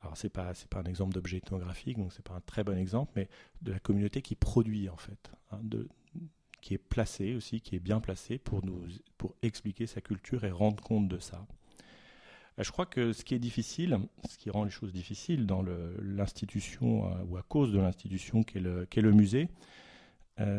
alors 0.00 0.16
c'est 0.16 0.28
pas 0.30 0.52
pas 0.70 0.80
un 0.80 0.84
exemple 0.84 1.12
d'objet 1.12 1.38
ethnographique 1.38 1.98
donc 1.98 2.12
c'est 2.12 2.22
pas 2.22 2.34
un 2.34 2.40
très 2.40 2.62
bon 2.62 2.78
exemple 2.78 3.12
mais 3.16 3.28
de 3.62 3.72
la 3.72 3.80
communauté 3.80 4.22
qui 4.22 4.36
produit 4.36 4.88
en 4.88 4.96
fait 4.96 5.32
hein, 5.50 5.60
qui 6.60 6.74
est 6.74 6.78
placé 6.78 7.34
aussi, 7.34 7.60
qui 7.60 7.76
est 7.76 7.80
bien 7.80 8.00
placé 8.00 8.38
pour, 8.38 8.64
nous, 8.64 8.86
pour 9.16 9.34
expliquer 9.42 9.86
sa 9.86 10.00
culture 10.00 10.44
et 10.44 10.50
rendre 10.50 10.82
compte 10.82 11.08
de 11.08 11.18
ça. 11.18 11.46
Euh, 12.58 12.62
je 12.62 12.70
crois 12.72 12.86
que 12.86 13.12
ce 13.12 13.24
qui 13.24 13.34
est 13.34 13.38
difficile, 13.38 13.98
ce 14.28 14.36
qui 14.38 14.50
rend 14.50 14.64
les 14.64 14.70
choses 14.70 14.92
difficiles 14.92 15.46
dans 15.46 15.62
l'institution 16.02 17.12
ou 17.24 17.36
à 17.36 17.42
cause 17.42 17.72
de 17.72 17.78
l'institution 17.78 18.42
qu'est 18.42 18.60
le, 18.60 19.12
musée, 19.12 19.48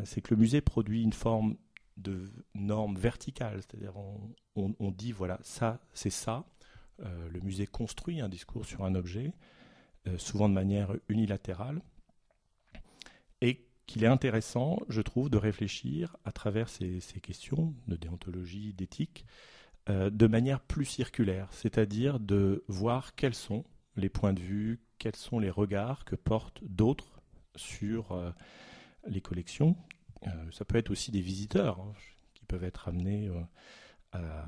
c'est 0.03 0.21
que 0.21 0.33
le 0.33 0.39
musée 0.39 0.61
produit 0.61 1.03
une 1.03 1.13
forme 1.13 1.57
de 1.97 2.31
normes 2.55 2.97
verticales, 2.97 3.61
c'est-à-dire 3.61 3.93
on, 3.97 4.73
on, 4.79 4.91
dit 4.91 5.11
voilà, 5.11 5.39
ça 5.41 5.79
c'est 5.93 6.09
ça. 6.09 6.45
le 6.99 7.39
musée 7.41 7.67
construit 7.67 8.21
un 8.21 8.29
discours 8.29 8.65
sur 8.65 8.83
un 8.83 8.95
objet, 8.95 9.33
souvent 10.17 10.49
de 10.49 10.53
manière 10.53 10.93
unilatérale, 11.09 11.81
et 13.41 13.69
qu'il 13.89 14.03
est 14.03 14.07
intéressant, 14.07 14.79
je 14.87 15.01
trouve, 15.01 15.31
de 15.31 15.37
réfléchir 15.37 16.15
à 16.23 16.31
travers 16.31 16.69
ces, 16.69 17.01
questions 17.23 17.73
de 17.87 17.95
déontologie, 17.95 18.73
d'éthique, 18.73 19.25
euh, 19.89 20.09
de 20.09 20.27
manière 20.27 20.59
plus 20.61 20.85
circulaire, 20.85 21.47
c'est-à-dire 21.51 22.19
de 22.19 22.63
voir 22.67 23.15
quels 23.15 23.33
sont 23.33 23.63
les 23.95 24.09
points 24.09 24.33
de 24.33 24.39
vue, 24.39 24.79
quels 24.97 25.15
sont 25.15 25.39
les 25.39 25.49
regards 25.49 26.05
que 26.05 26.15
portent 26.15 26.63
d'autres 26.63 27.21
sur 27.55 28.11
euh, 28.11 28.31
les 29.07 29.21
collections. 29.21 29.75
Euh, 30.27 30.51
ça 30.51 30.65
peut 30.65 30.77
être 30.77 30.91
aussi 30.91 31.11
des 31.11 31.21
visiteurs 31.21 31.79
hein, 31.79 31.93
qui 32.33 32.45
peuvent 32.45 32.63
être 32.63 32.87
amenés 32.87 33.31
à, 34.11 34.45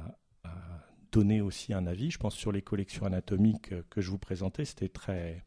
donner 1.11 1.41
aussi 1.41 1.73
un 1.73 1.87
avis. 1.87 2.09
Je 2.09 2.17
pense 2.17 2.35
sur 2.35 2.53
les 2.53 2.61
collections 2.61 3.05
anatomiques 3.05 3.73
que 3.89 3.99
je 3.99 4.09
vous 4.09 4.17
présentais, 4.17 4.63
c'était 4.63 4.87
très, 4.87 5.43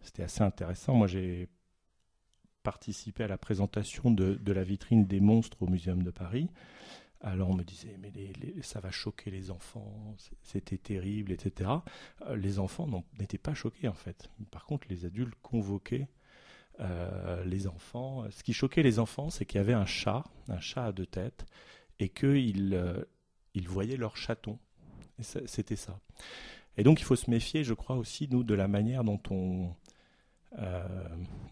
c'était 0.00 0.24
assez 0.24 0.42
intéressant. 0.42 0.94
Moi, 0.94 1.06
j'ai 1.06 1.48
participé 2.62 3.24
à 3.24 3.28
la 3.28 3.38
présentation 3.38 4.10
de, 4.10 4.38
la 4.52 4.62
vitrine 4.62 5.06
des 5.06 5.20
monstres 5.20 5.62
au 5.62 5.68
Muséum 5.68 6.02
de 6.02 6.10
Paris. 6.10 6.50
Alors 7.20 7.50
on 7.50 7.54
me 7.54 7.64
disait, 7.64 7.96
mais 7.98 8.12
ça 8.62 8.78
va 8.78 8.90
choquer 8.90 9.30
les 9.30 9.50
enfants, 9.50 10.14
c'était 10.42 10.78
terrible, 10.78 11.32
etc. 11.32 11.70
Euh, 12.26 12.36
les 12.36 12.60
enfants 12.60 12.88
n'étaient 13.18 13.38
pas 13.38 13.54
choqués 13.54 13.88
en 13.88 13.94
fait. 13.94 14.30
Par 14.52 14.64
contre, 14.64 14.86
les 14.88 15.04
adultes 15.04 15.34
convoquaient 15.42 16.08
euh, 16.78 17.44
les 17.44 17.66
enfants. 17.66 18.24
Ce 18.30 18.44
qui 18.44 18.52
choquait 18.52 18.84
les 18.84 19.00
enfants, 19.00 19.30
c'est 19.30 19.46
qu'il 19.46 19.58
y 19.58 19.60
avait 19.60 19.72
un 19.72 19.86
chat, 19.86 20.24
un 20.48 20.60
chat 20.60 20.84
à 20.84 20.92
deux 20.92 21.06
têtes, 21.06 21.44
et 21.98 22.08
qu'ils 22.08 22.74
euh, 22.74 23.02
voyaient 23.66 23.96
leur 23.96 24.16
chaton. 24.16 24.58
C'était 25.20 25.74
ça. 25.74 25.98
Et 26.76 26.84
donc 26.84 27.00
il 27.00 27.04
faut 27.04 27.16
se 27.16 27.28
méfier, 27.28 27.64
je 27.64 27.74
crois 27.74 27.96
aussi, 27.96 28.28
nous, 28.30 28.44
de 28.44 28.54
la 28.54 28.68
manière 28.68 29.02
dont 29.02 29.20
on 29.30 29.74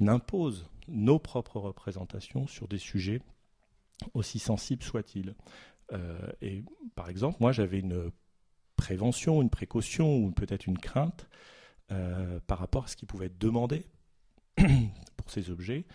impose 0.01 0.71
nos 0.87 1.19
propres 1.19 1.59
représentations 1.59 2.47
sur 2.47 2.69
des 2.69 2.79
sujets 2.79 3.21
aussi 4.15 4.39
sensibles 4.39 4.83
soient-ils. 4.83 5.35
Euh, 5.93 6.19
et 6.41 6.65
par 6.95 7.09
exemple, 7.09 7.39
moi 7.41 7.53
j'avais 7.53 7.79
une 7.79 8.11
prévention, 8.77 9.43
une 9.43 9.51
précaution 9.51 10.17
ou 10.17 10.31
peut-être 10.31 10.67
une 10.67 10.79
crainte 10.79 11.29
euh, 11.93 12.41
par 12.47 12.59
rapport 12.59 12.85
à 12.85 12.87
ce 12.89 12.97
qui 12.97 13.07
pouvait 13.07 13.27
être 13.27 13.39
demandé 13.39 13.85
pour 15.17 15.31
ces 15.31 15.51
objets. 15.51 15.87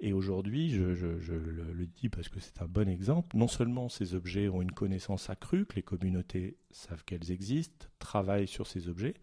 Et 0.00 0.12
aujourd'hui, 0.12 0.70
je, 0.70 0.82
le, 0.82 1.72
le, 1.72 1.86
dis 1.86 2.08
parce 2.08 2.28
que 2.28 2.38
c'est 2.38 2.62
un 2.62 2.68
bon 2.68 2.88
exemple, 2.88 3.36
non 3.36 3.48
seulement 3.48 3.88
ces 3.88 4.14
objets 4.14 4.48
ont 4.48 4.62
une 4.62 4.70
connaissance 4.70 5.28
accrue, 5.28 5.66
que 5.66 5.74
les 5.74 5.82
communautés 5.82 6.56
savent 6.70 7.04
qu'elles 7.04 7.32
existent, 7.32 7.86
travaillent 7.98 8.46
sur 8.46 8.68
ces 8.68 8.88
objets, 8.88 9.14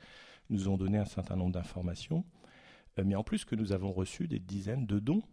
nous 0.50 0.68
ont 0.68 0.76
donné 0.76 0.98
un 0.98 1.06
certain 1.06 1.38
nombre 1.38 1.54
d'informations, 1.54 2.26
euh, 3.00 3.04
mais 3.06 3.16
en 3.16 3.24
plus 3.24 3.46
que 3.46 3.56
nous 3.56 3.72
avons 3.72 3.94
reçu 3.94 4.28
des 4.28 4.40
dizaines 4.40 4.86
de 4.86 5.00
dons 5.00 5.24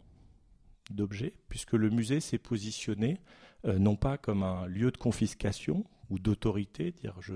d'objets, 0.89 1.33
puisque 1.49 1.73
le 1.73 1.89
musée 1.89 2.19
s'est 2.19 2.37
positionné 2.37 3.19
euh, 3.65 3.79
non 3.79 3.95
pas 3.95 4.17
comme 4.17 4.43
un 4.43 4.65
lieu 4.65 4.91
de 4.91 4.97
confiscation 4.97 5.85
ou 6.09 6.19
d'autorité, 6.19 6.91
dire 6.91 7.15
je, 7.21 7.35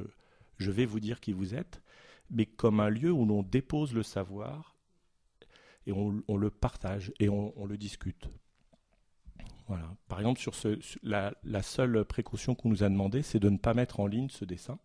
je 0.57 0.71
vais 0.71 0.85
vous 0.85 0.99
dire 0.99 1.19
qui 1.19 1.31
vous 1.31 1.55
êtes, 1.55 1.81
mais 2.29 2.45
comme 2.45 2.79
un 2.79 2.89
lieu 2.89 3.11
où 3.11 3.25
l'on 3.25 3.43
dépose 3.43 3.93
le 3.93 4.03
savoir 4.03 4.75
et 5.85 5.93
on, 5.93 6.35
le 6.35 6.49
partage 6.49 7.13
et 7.21 7.29
on, 7.29 7.65
le 7.65 7.77
discute. 7.77 8.29
Voilà. 9.67 9.95
Par 10.09 10.19
exemple, 10.19 10.39
sur 10.41 10.53
ce, 10.53 10.77
la, 11.01 11.33
seule 11.63 12.03
précaution 12.03 12.55
qu'on 12.55 12.67
nous 12.67 12.83
a 12.83 12.89
demandé, 12.89 13.21
c'est 13.21 13.39
de 13.39 13.49
ne 13.49 13.57
pas 13.57 13.73
mettre 13.73 14.01
en 14.01 14.07
ligne 14.07 14.27
ce 14.27 14.43
dessin, 14.43 14.79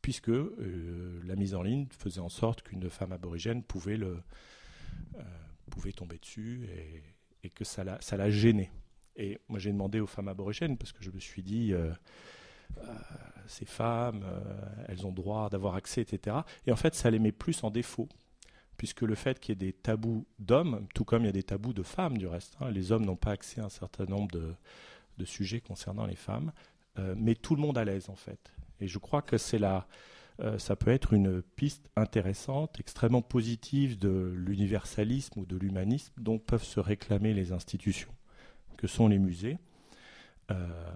puisque 0.00 0.28
euh, 0.28 1.20
la 1.24 1.34
mise 1.34 1.56
en 1.56 1.62
ligne 1.62 1.86
faisait 1.90 2.20
en 2.20 2.28
sorte 2.28 2.62
qu'une 2.62 2.88
femme 2.88 3.10
aborigène 3.10 3.64
pouvait 3.64 3.96
le, 3.96 4.22
euh, 5.16 5.22
pouvait 5.70 5.92
tomber 5.92 6.18
dessus 6.18 6.68
et, 6.72 7.02
que 7.54 7.64
ça 7.64 7.84
la, 7.84 8.30
gênait. 8.30 8.70
Et 9.16 9.38
moi 9.48 9.58
j'ai 9.58 9.72
demandé 9.72 10.00
aux 10.00 10.06
femmes 10.06 10.28
aborigènes 10.28 10.76
parce 10.76 10.92
que 10.92 11.02
je 11.02 11.10
me 11.10 11.18
suis 11.18 11.42
dit, 11.42 11.72
euh, 11.72 11.92
euh, 12.78 12.94
ces 13.46 13.64
femmes, 13.64 14.24
elles 14.88 15.06
ont 15.06 15.12
droit 15.12 15.48
d'avoir 15.48 15.74
accès, 15.74 16.02
etc. 16.02 16.38
Et 16.66 16.72
en 16.72 16.76
fait 16.76 16.94
ça 16.94 17.10
les 17.10 17.18
met 17.18 17.32
plus 17.32 17.64
en 17.64 17.70
défaut 17.70 18.08
puisque 18.76 19.02
le 19.02 19.16
fait 19.16 19.40
qu'il 19.40 19.52
y 19.52 19.52
ait 19.54 19.66
des 19.66 19.72
tabous 19.72 20.24
d'hommes, 20.38 20.86
tout 20.94 21.04
comme 21.04 21.22
il 21.22 21.26
y 21.26 21.30
a 21.30 21.32
des 21.32 21.42
tabous 21.42 21.72
de 21.72 21.82
femmes 21.82 22.16
du 22.16 22.28
reste, 22.28 22.56
hein, 22.60 22.70
les 22.70 22.92
hommes 22.92 23.04
n'ont 23.04 23.16
pas 23.16 23.32
accès 23.32 23.60
à 23.60 23.64
un 23.64 23.70
certain 23.70 24.04
nombre 24.04 24.30
de, 24.30 24.54
de 25.16 25.24
sujets 25.24 25.60
concernant 25.60 26.06
les 26.06 26.16
femmes, 26.16 26.52
met 27.16 27.36
tout 27.36 27.54
le 27.54 27.62
monde 27.62 27.78
à 27.78 27.84
l'aise 27.84 28.08
en 28.08 28.16
fait. 28.16 28.52
Et 28.80 28.88
je 28.88 28.98
crois 28.98 29.22
que 29.22 29.38
c'est 29.38 29.58
la, 29.58 29.86
euh, 30.40 30.58
ça 30.58 30.76
peut 30.76 30.92
être 30.92 31.12
une 31.12 31.42
piste 31.42 31.90
intéressante, 31.96 32.78
extrêmement 32.78 33.22
positive 33.22 33.98
de 33.98 34.32
l'universalisme 34.36 35.40
ou 35.40 35.46
de 35.46 35.56
l'humanisme 35.56 36.12
dont 36.16 36.38
peuvent 36.38 36.64
se 36.64 36.78
réclamer 36.78 37.34
les 37.34 37.52
institutions, 37.52 38.14
que 38.76 38.86
sont 38.86 39.08
les 39.08 39.18
musées, 39.18 39.58
euh, 40.52 40.94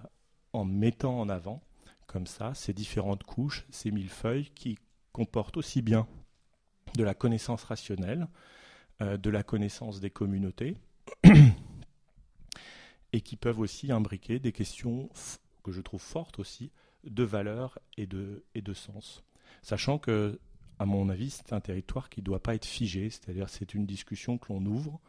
en 0.53 0.63
mettant 0.63 1.19
en 1.19 1.27
avant, 1.27 1.61
comme 2.07 2.25
ça, 2.25 2.53
ces 2.53 2.73
différentes 2.73 3.23
couches, 3.23 3.65
ces 3.69 3.91
millefeuilles 3.91 4.49
qui 4.55 4.77
comportent 5.11 5.57
aussi 5.57 5.81
bien 5.81 6.07
de 6.95 7.03
la 7.03 7.13
connaissance 7.13 7.65
rationnelle, 7.65 8.27
euh, 9.01 9.17
de 9.17 9.29
la 9.29 9.43
connaissance 9.43 9.99
des 9.99 10.09
communautés, 10.09 10.77
et 13.13 13.19
qui 13.19 13.35
peuvent 13.35 13.59
aussi 13.59 13.91
imbriquer 13.91 14.39
des 14.39 14.53
questions 14.53 15.09
que 15.63 15.73
je 15.73 15.81
trouve 15.81 16.01
fortes 16.01 16.39
aussi, 16.39 16.71
de 17.03 17.23
valeur 17.23 17.77
et 17.97 18.07
de, 18.07 18.45
et 18.55 18.61
de 18.61 18.73
sens 18.73 19.21
sachant 19.61 19.97
que, 19.97 20.39
à 20.79 20.85
mon 20.85 21.09
avis, 21.09 21.29
c'est 21.29 21.53
un 21.53 21.59
territoire 21.59 22.09
qui 22.09 22.21
ne 22.21 22.25
doit 22.25 22.41
pas 22.41 22.55
être 22.55 22.65
figé, 22.65 23.09
c'est-à-dire 23.09 23.49
c'est 23.49 23.73
une 23.73 23.85
discussion 23.85 24.37
que 24.37 24.51
l'on 24.51 24.65
ouvre, 24.65 24.99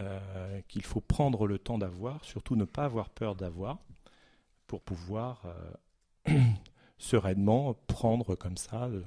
euh, 0.00 0.60
qu'il 0.68 0.84
faut 0.84 1.00
prendre 1.00 1.46
le 1.46 1.58
temps 1.58 1.78
d'avoir, 1.78 2.24
surtout 2.24 2.56
ne 2.56 2.64
pas 2.64 2.84
avoir 2.84 3.10
peur 3.10 3.34
d'avoir, 3.34 3.78
pour 4.66 4.80
pouvoir 4.80 5.42
euh, 6.28 6.38
sereinement 6.98 7.74
prendre 7.86 8.34
comme 8.34 8.56
ça, 8.56 8.84
euh, 8.84 9.02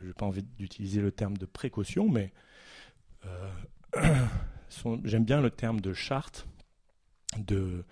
je 0.00 0.06
n'ai 0.06 0.12
pas 0.12 0.26
envie 0.26 0.42
d'utiliser 0.42 1.00
le 1.00 1.10
terme 1.12 1.36
de 1.36 1.46
précaution, 1.46 2.08
mais 2.08 2.32
j'aime 5.04 5.24
bien 5.24 5.40
le 5.40 5.50
terme 5.50 5.80
de 5.80 5.92
charte, 5.92 6.46
de 7.38 7.84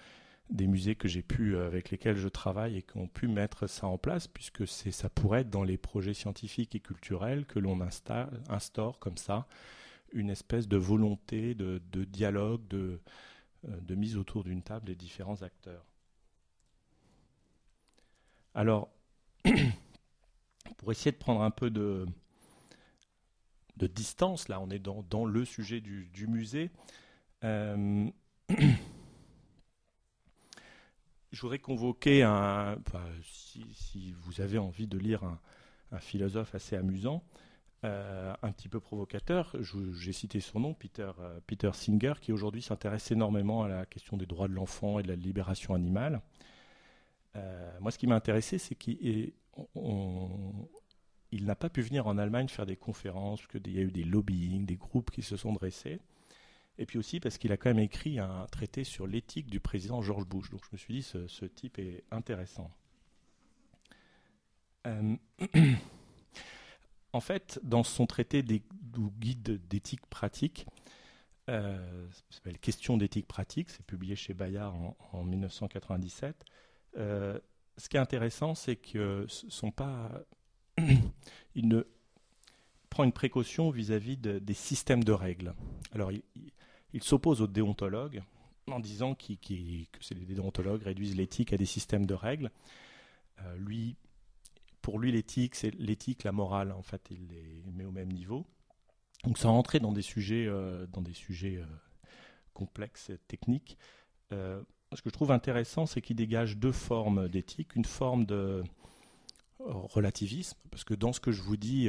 des 0.50 0.66
musées 0.66 0.96
que 0.96 1.08
j'ai 1.08 1.22
pu, 1.22 1.54
euh, 1.54 1.66
avec 1.66 1.90
lesquels 1.90 2.16
je 2.16 2.28
travaille 2.28 2.76
et 2.76 2.82
qui 2.82 2.96
ont 2.96 3.06
pu 3.06 3.28
mettre 3.28 3.66
ça 3.66 3.86
en 3.86 3.98
place, 3.98 4.26
puisque 4.26 4.66
ça 4.66 5.08
pourrait 5.08 5.42
être 5.42 5.50
dans 5.50 5.64
les 5.64 5.78
projets 5.78 6.14
scientifiques 6.14 6.74
et 6.74 6.80
culturels 6.80 7.46
que 7.46 7.58
l'on 7.58 7.80
instaure 7.80 8.98
comme 8.98 9.16
ça 9.16 9.46
une 10.12 10.30
espèce 10.30 10.68
de 10.68 10.76
volonté 10.76 11.54
de, 11.54 11.80
dialogue, 12.04 12.66
de, 12.68 13.00
euh, 13.68 13.80
de, 13.80 13.94
mise 13.94 14.16
autour 14.16 14.44
d'une 14.44 14.62
table 14.62 14.86
des 14.86 14.96
différents 14.96 15.42
acteurs. 15.42 15.84
Alors, 18.54 18.90
pour 20.78 20.90
essayer 20.90 21.12
de 21.12 21.16
prendre 21.16 21.42
un 21.42 21.50
peu 21.50 21.70
de, 21.70 22.06
distance, 23.76 24.48
là 24.48 24.60
on 24.60 24.68
est 24.70 24.78
dans, 24.78 25.24
le 25.24 25.44
sujet 25.44 25.80
du, 25.80 26.06
du 26.12 26.26
musée, 26.26 26.70
euh, 27.44 28.10
je 31.32 31.40
voudrais 31.40 31.58
convoquer 31.58 32.22
un. 32.22 32.78
si, 33.22 34.14
vous 34.22 34.40
avez 34.40 34.58
envie 34.58 34.86
de 34.86 34.98
lire 34.98 35.24
un, 35.24 35.98
philosophe 35.98 36.54
assez 36.54 36.76
amusant, 36.76 37.24
euh, 37.84 38.32
un 38.42 38.52
petit 38.52 38.68
peu 38.68 38.78
provocateur, 38.78 39.56
j'ai 39.60 40.12
cité 40.12 40.40
son 40.40 40.60
nom, 40.60 40.74
Peter, 40.74 41.10
euh, 41.18 41.40
Peter 41.46 41.70
Singer, 41.72 42.14
qui 42.20 42.32
aujourd'hui 42.32 42.62
s'intéresse 42.62 43.10
énormément 43.10 43.64
à 43.64 43.68
la 43.68 43.86
question 43.86 44.16
des 44.16 44.26
droits 44.26 44.48
de 44.48 44.54
l'enfant 44.54 44.98
et 44.98 45.02
de 45.02 45.08
la 45.08 45.16
libération 45.16 45.74
animale. 45.74 46.20
Euh, 47.36 47.78
moi, 47.80 47.90
ce 47.90 47.98
qui 47.98 48.06
m'a 48.06 48.14
intéressé, 48.16 48.58
c'est 48.58 48.74
qu'il 48.74 49.32
n'a 51.32 51.54
pas 51.56 51.70
pu 51.70 51.82
venir 51.82 52.06
en 52.06 52.18
Allemagne 52.18 52.48
faire 52.48 52.66
des 52.66 52.76
conférences, 52.76 53.46
qu'il 53.46 53.72
y 53.72 53.78
a 53.78 53.82
eu 53.82 53.90
des 53.90 54.04
lobbying, 54.04 54.66
des 54.66 54.76
groupes 54.76 55.10
qui 55.10 55.22
se 55.22 55.36
sont 55.36 55.52
dressés 55.52 56.00
et 56.78 56.86
puis 56.86 56.98
aussi 56.98 57.20
parce 57.20 57.38
qu'il 57.38 57.52
a 57.52 57.56
quand 57.56 57.70
même 57.70 57.78
écrit 57.78 58.18
un 58.18 58.46
traité 58.50 58.84
sur 58.84 59.06
l'éthique 59.06 59.50
du 59.50 59.60
président 59.60 60.00
George 60.02 60.26
Bush. 60.26 60.50
Donc 60.50 60.62
je 60.64 60.70
me 60.72 60.78
suis 60.78 60.94
dit, 60.94 61.02
ce, 61.02 61.44
type 61.44 61.78
est 61.78 62.04
intéressant. 62.10 62.70
Euh, 64.86 65.16
en 67.12 67.20
fait, 67.20 67.60
dans 67.62 67.82
son 67.82 68.06
traité 68.06 68.42
des, 68.42 68.62
guide 69.18 69.60
d'éthique 69.68 70.06
pratique, 70.06 70.66
euh, 71.48 72.08
s'appelle 72.30 72.58
Question 72.58 72.96
d'éthique 72.96 73.26
pratique, 73.26 73.70
c'est 73.70 73.84
publié 73.84 74.16
chez 74.16 74.34
Bayard 74.34 74.74
en, 75.12 75.24
1997. 75.24 76.44
Euh, 76.96 77.38
ce 77.76 77.88
qui 77.88 77.96
est 77.96 78.00
intéressant, 78.00 78.54
c'est 78.54 78.76
que 78.76 79.26
sont 79.28 79.72
ne 81.56 81.82
prend 82.88 83.04
une 83.04 83.12
précaution 83.12 83.70
vis-à-vis 83.70 84.16
des 84.16 84.54
systèmes 84.54 85.04
de 85.04 85.12
règles. 85.12 85.54
Alors, 85.92 86.10
il, 86.12 86.22
s'oppose 86.98 87.40
aux 87.42 87.46
déontologues 87.46 88.22
en 88.66 88.80
disant 88.80 89.14
que 89.14 89.34
les 89.50 90.34
déontologues 90.34 90.82
réduisent 90.82 91.16
l'éthique 91.16 91.52
à 91.52 91.56
des 91.56 91.66
systèmes 91.66 92.06
de 92.06 92.14
règles. 92.14 92.50
Euh, 93.40 93.56
lui, 93.56 93.96
pour 94.82 94.98
lui, 94.98 95.12
l'éthique, 95.12 95.54
c'est 95.54 95.74
l'éthique, 95.74 96.24
la 96.24 96.32
morale, 96.32 96.72
en 96.72 96.82
fait, 96.82 97.02
il 97.10 97.28
les 97.28 97.62
met 97.72 97.84
au 97.84 97.92
même 97.92 98.12
niveau. 98.12 98.46
Donc 99.24 99.38
sans 99.38 99.52
rentrer 99.52 99.80
dans 99.80 99.92
des 99.92 100.02
sujets, 100.02 100.46
euh, 100.46 100.86
dans 100.86 101.02
des 101.02 101.12
sujets 101.12 101.58
euh, 101.58 101.66
complexes, 102.54 103.12
techniques, 103.28 103.76
ce 104.32 105.02
que 105.02 105.10
je 105.10 105.12
trouve 105.12 105.32
intéressant, 105.32 105.86
c'est 105.86 106.00
qu'il 106.00 106.16
dégage 106.16 106.56
deux 106.56 106.72
formes 106.72 107.28
d'éthique. 107.28 107.74
Une 107.74 107.84
forme 107.84 108.24
de 108.24 108.62
relativisme, 109.58 110.56
parce 110.70 110.84
que 110.84 110.94
dans 110.94 111.12
ce 111.12 111.20
que 111.20 111.32
je 111.32 111.42
vous 111.42 111.56
dis, 111.56 111.88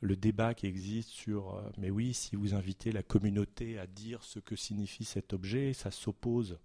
le 0.00 0.16
débat 0.16 0.54
qui 0.54 0.66
existe 0.66 1.08
sur 1.08 1.62
mais 1.78 1.90
oui, 1.90 2.14
si 2.14 2.36
vous 2.36 2.54
invitez 2.54 2.92
la 2.92 3.02
communauté 3.02 3.78
à 3.78 3.86
dire 3.86 4.22
ce 4.22 4.38
que 4.38 4.56
signifie 4.56 5.04
cet 5.04 5.32
objet, 5.32 5.72
ça 5.72 5.90
s'oppose 5.90 6.58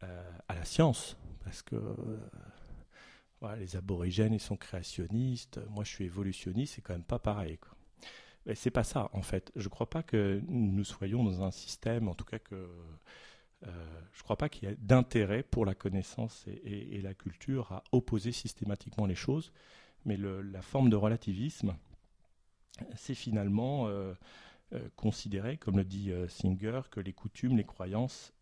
à 0.00 0.54
la 0.54 0.64
science, 0.64 1.16
parce 1.42 1.62
que 1.62 1.76
les 3.58 3.76
aborigènes, 3.76 4.34
ils 4.34 4.40
sont 4.40 4.56
créationnistes, 4.56 5.60
moi 5.70 5.84
je 5.84 5.90
suis 5.90 6.04
évolutionniste, 6.04 6.74
c'est 6.74 6.82
quand 6.82 6.92
même 6.92 7.02
pas 7.02 7.18
pareil. 7.18 7.58
Quoi 7.58 7.76
c'est 8.54 8.70
pas 8.70 8.84
ça, 8.84 9.10
en 9.12 9.22
fait. 9.22 9.50
Je 9.56 9.68
crois 9.68 9.90
pas 9.90 10.02
que 10.02 10.40
nous 10.46 10.84
soyons 10.84 11.24
dans 11.24 11.42
un 11.42 11.50
système, 11.50 12.08
en 12.08 12.14
tout 12.14 12.24
cas 12.24 12.38
que. 12.38 12.68
Euh, 13.66 14.00
je 14.12 14.20
ne 14.20 14.22
crois 14.22 14.36
pas 14.36 14.48
qu'il 14.48 14.68
y 14.68 14.72
ait 14.72 14.76
d'intérêt 14.78 15.42
pour 15.42 15.64
la 15.64 15.74
connaissance 15.74 16.44
et, 16.46 17.00
la 17.00 17.14
culture 17.14 17.72
à 17.72 17.82
opposer 17.90 18.30
systématiquement 18.30 19.06
les 19.06 19.14
choses, 19.14 19.50
mais 20.04 20.16
la 20.16 20.62
forme 20.62 20.90
de 20.90 20.96
relativisme, 20.96 21.74
c'est 22.96 23.14
finalement 23.14 23.88
euh, 23.88 24.14
euh, 24.72 24.88
considérer, 24.96 25.56
comme 25.56 25.76
le 25.76 25.84
dit 25.84 26.12
Singer, 26.28 26.82
que 26.90 27.00
les 27.00 27.12
coutumes, 27.12 27.56
les 27.56 27.64
croyances 27.64 28.32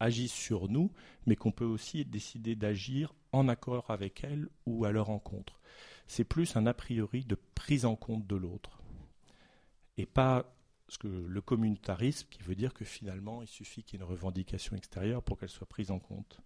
agissent 0.00 0.32
sur 0.32 0.68
nous, 0.68 0.90
mais 1.26 1.36
qu'on 1.36 1.52
peut 1.52 1.64
aussi 1.64 2.04
décider 2.04 2.56
d'agir 2.56 3.14
en 3.32 3.48
accord 3.48 3.90
avec 3.90 4.24
elles 4.24 4.48
ou 4.66 4.84
à 4.84 4.92
leur 4.92 5.10
encontre. 5.10 5.60
C'est 6.06 6.24
plus 6.24 6.56
un 6.56 6.66
a 6.66 6.74
priori 6.74 7.24
de 7.24 7.38
prise 7.54 7.84
en 7.84 7.96
compte 7.96 8.26
de 8.26 8.36
l'autre 8.36 8.82
et 9.96 10.06
pas 10.06 10.52
ce 10.88 10.98
que 10.98 11.08
le 11.08 11.40
communautarisme 11.40 12.28
qui 12.28 12.42
veut 12.42 12.54
dire 12.54 12.74
que 12.74 12.84
finalement 12.84 13.42
il 13.42 13.48
suffit 13.48 13.82
qu'il 13.82 13.98
y 13.98 14.02
ait 14.02 14.04
une 14.04 14.10
revendication 14.10 14.76
extérieure 14.76 15.22
pour 15.22 15.38
qu'elle 15.38 15.48
soit 15.48 15.66
prise 15.66 15.90
en 15.90 15.98
compte. 15.98 16.40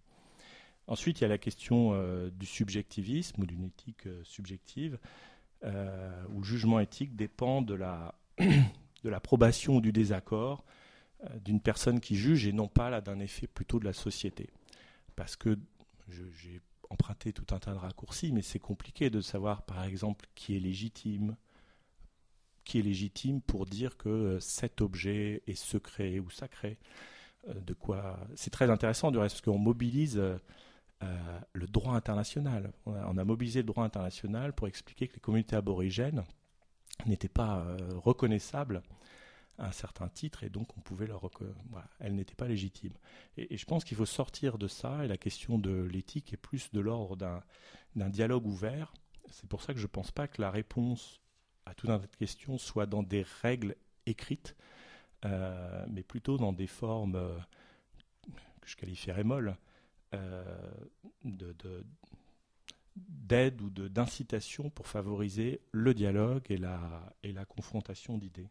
Ensuite, 0.87 1.19
il 1.19 1.21
y 1.21 1.25
a 1.25 1.29
la 1.29 1.37
question 1.37 1.91
euh, 1.93 2.31
du 2.31 2.47
subjectivisme 2.47 3.43
ou 3.43 3.45
d'une 3.45 3.65
éthique 3.65 4.07
euh, 4.07 4.23
subjective, 4.23 4.97
euh, 5.63 6.23
où 6.29 6.39
le 6.39 6.45
jugement 6.45 6.79
éthique 6.79 7.15
dépend 7.15 7.61
de 7.61 7.73
la 7.73 8.15
de 8.37 9.09
l'approbation 9.09 9.77
ou 9.77 9.81
du 9.81 9.91
désaccord 9.91 10.63
d'une 11.43 11.59
personne 11.59 11.99
qui 11.99 12.15
juge 12.15 12.47
et 12.47 12.53
non 12.53 12.69
pas 12.69 12.89
là 12.89 13.01
d'un 13.01 13.19
effet 13.19 13.45
plutôt 13.45 13.79
de 13.79 13.85
la 13.85 13.91
société. 13.91 14.49
Parce 15.17 15.35
que 15.35 15.59
j'ai 16.07 16.61
emprunté 16.89 17.33
tout 17.33 17.53
un 17.53 17.59
tas 17.59 17.73
de 17.73 17.77
raccourcis, 17.77 18.31
mais 18.31 18.41
c'est 18.41 18.59
compliqué 18.59 19.09
de 19.09 19.21
savoir 19.21 19.63
par 19.63 19.83
exemple 19.83 20.25
qui 20.35 20.55
est 20.55 20.59
légitime, 20.59 21.35
qui 22.63 22.79
est 22.79 22.83
légitime 22.83 23.41
pour 23.41 23.65
dire 23.65 23.97
que 23.97 24.09
euh, 24.09 24.39
cet 24.39 24.81
objet 24.81 25.43
est 25.47 25.55
secret 25.55 26.19
ou 26.19 26.29
sacré. 26.29 26.77
Euh, 27.47 27.53
de 27.61 27.73
quoi 27.73 28.19
C'est 28.35 28.49
très 28.49 28.69
intéressant 28.69 29.11
du 29.11 29.17
reste 29.17 29.35
parce 29.35 29.41
qu'on 29.41 29.59
mobilise 29.59 30.21
euh, 31.03 31.39
le 31.53 31.67
droit 31.67 31.93
international. 31.93 32.71
On 32.85 33.17
a, 33.17 33.23
mobilisé 33.23 33.59
le 33.59 33.67
droit 33.67 33.83
international 33.83 34.53
pour 34.53 34.67
expliquer 34.67 35.07
que 35.07 35.15
les 35.15 35.21
communautés 35.21 35.55
aborigènes 35.55 36.23
n'étaient 37.05 37.29
pas 37.29 37.65
reconnaissables 37.95 38.81
à 39.59 39.67
un 39.67 39.71
certain 39.71 40.07
titre 40.07 40.43
et 40.43 40.49
donc 40.49 40.75
on 40.77 40.81
pouvait 40.81 41.07
leur 41.07 41.29
elles 41.99 42.15
n'étaient 42.15 42.35
pas 42.35 42.47
légitimes. 42.47 42.97
Et, 43.37 43.57
je 43.57 43.65
pense 43.65 43.83
qu'il 43.83 43.97
faut 43.97 44.05
sortir 44.05 44.57
de 44.57 44.67
ça 44.67 45.05
et 45.05 45.07
la 45.07 45.17
question 45.17 45.59
de 45.59 45.83
l'éthique 45.83 46.33
est 46.33 46.37
plus 46.37 46.71
de 46.71 46.79
l'ordre 46.79 47.15
d'un 47.95 48.09
dialogue 48.09 48.45
ouvert. 48.47 48.93
C'est 49.29 49.47
pour 49.47 49.61
ça 49.61 49.73
que 49.73 49.79
je 49.79 49.85
ne 49.85 49.91
pense 49.91 50.11
pas 50.11 50.27
que 50.27 50.41
la 50.41 50.49
réponse 50.49 51.21
à 51.65 51.73
tout 51.73 51.91
un 51.91 51.99
tas 51.99 52.07
de 52.07 52.15
questions 52.15 52.57
soit 52.57 52.87
dans 52.87 53.03
des 53.03 53.23
règles 53.41 53.75
écrites, 54.05 54.55
euh, 55.25 55.85
mais 55.89 56.03
plutôt 56.03 56.37
dans 56.37 56.53
des 56.53 56.67
formes 56.67 57.15
euh, 57.15 57.37
que 58.61 58.67
je 58.67 58.75
qualifierais 58.75 59.23
molles, 59.23 59.55
euh, 60.13 60.71
d'aide 62.95 63.61
ou 63.61 63.69
d'incitation 63.69 64.69
pour 64.69 64.87
favoriser 64.87 65.61
le 65.71 65.93
dialogue 65.93 66.43
et 66.49 66.57
la, 66.57 67.13
et 67.23 67.31
la 67.31 67.45
confrontation 67.45 68.17
d'idées. 68.17 68.49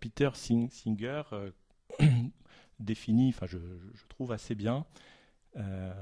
Peter 0.00 0.30
Singer 0.34 1.22
définit, 2.80 3.28
enfin 3.28 3.46
je, 3.46 3.58
je, 3.94 4.06
trouve 4.08 4.32
assez 4.32 4.56
bien, 4.56 4.84
euh, 5.56 5.92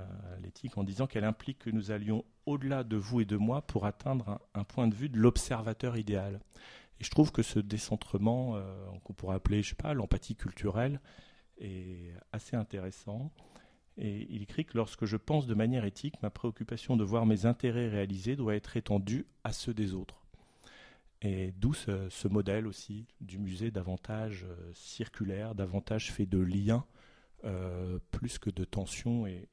l'éthique 0.43 0.77
en 0.77 0.85
disant 0.85 1.07
qu'elle 1.07 1.25
implique 1.25 1.61
que 1.61 1.71
nous 1.71 1.91
allions 1.91 2.25
au-delà 2.47 2.85
de 2.85 2.97
vous 2.97 3.21
et 3.21 3.25
de 3.25 3.37
moi 3.37 3.63
pour 3.63 3.87
atteindre 3.87 4.41
un, 4.55 4.65
point 4.65 4.87
de 4.87 4.95
vue 4.95 5.09
de 5.09 5.19
l'observateur 5.19 5.97
idéal. 5.97 6.41
Et 7.01 7.05
je 7.05 7.11
trouve 7.11 7.33
que 7.33 7.43
ce 7.43 7.59
décentrement, 7.59 8.57
euh, 8.57 8.87
qu'on 9.05 9.13
pourrait 9.13 9.37
appeler, 9.37 9.63
je 9.63 9.71
sais 9.71 9.75
pas, 9.75 9.95
l'empathie 9.95 10.37
culturelle, 10.37 11.01
est 11.59 12.13
assez 12.33 12.57
intéressant. 12.57 13.33
Et 13.99 14.27
il 14.31 14.43
écrit 14.43 14.65
que 14.65 14.77
lorsque 14.77 15.07
je 15.07 15.17
pense 15.17 15.47
de 15.47 15.55
manière 15.55 15.85
éthique, 15.85 16.21
ma 16.23 16.31
préoccupation 16.31 16.97
de 16.97 17.05
voir 17.05 17.25
mes 17.25 17.47
intérêts 17.47 17.89
réalisés 17.89 18.37
doit 18.37 18.55
être 18.55 18.77
étendue 18.77 19.27
à 19.45 19.53
ceux 19.53 19.73
des 19.73 19.95
autres. 19.95 20.27
Et 21.23 21.53
d'où 21.57 21.73
ce, 21.73 22.29
modèle 22.29 22.67
aussi 22.67 23.07
du 23.21 23.39
musée 23.39 23.71
davantage 23.71 24.45
euh, 24.45 24.71
circulaire, 24.75 25.55
davantage 25.55 26.13
fait 26.13 26.27
de 26.27 26.39
liens 26.39 26.85
euh, 27.45 27.99
plus 28.11 28.39
que 28.39 28.51
de 28.51 28.65
tensions 28.65 29.27
et, 29.27 29.49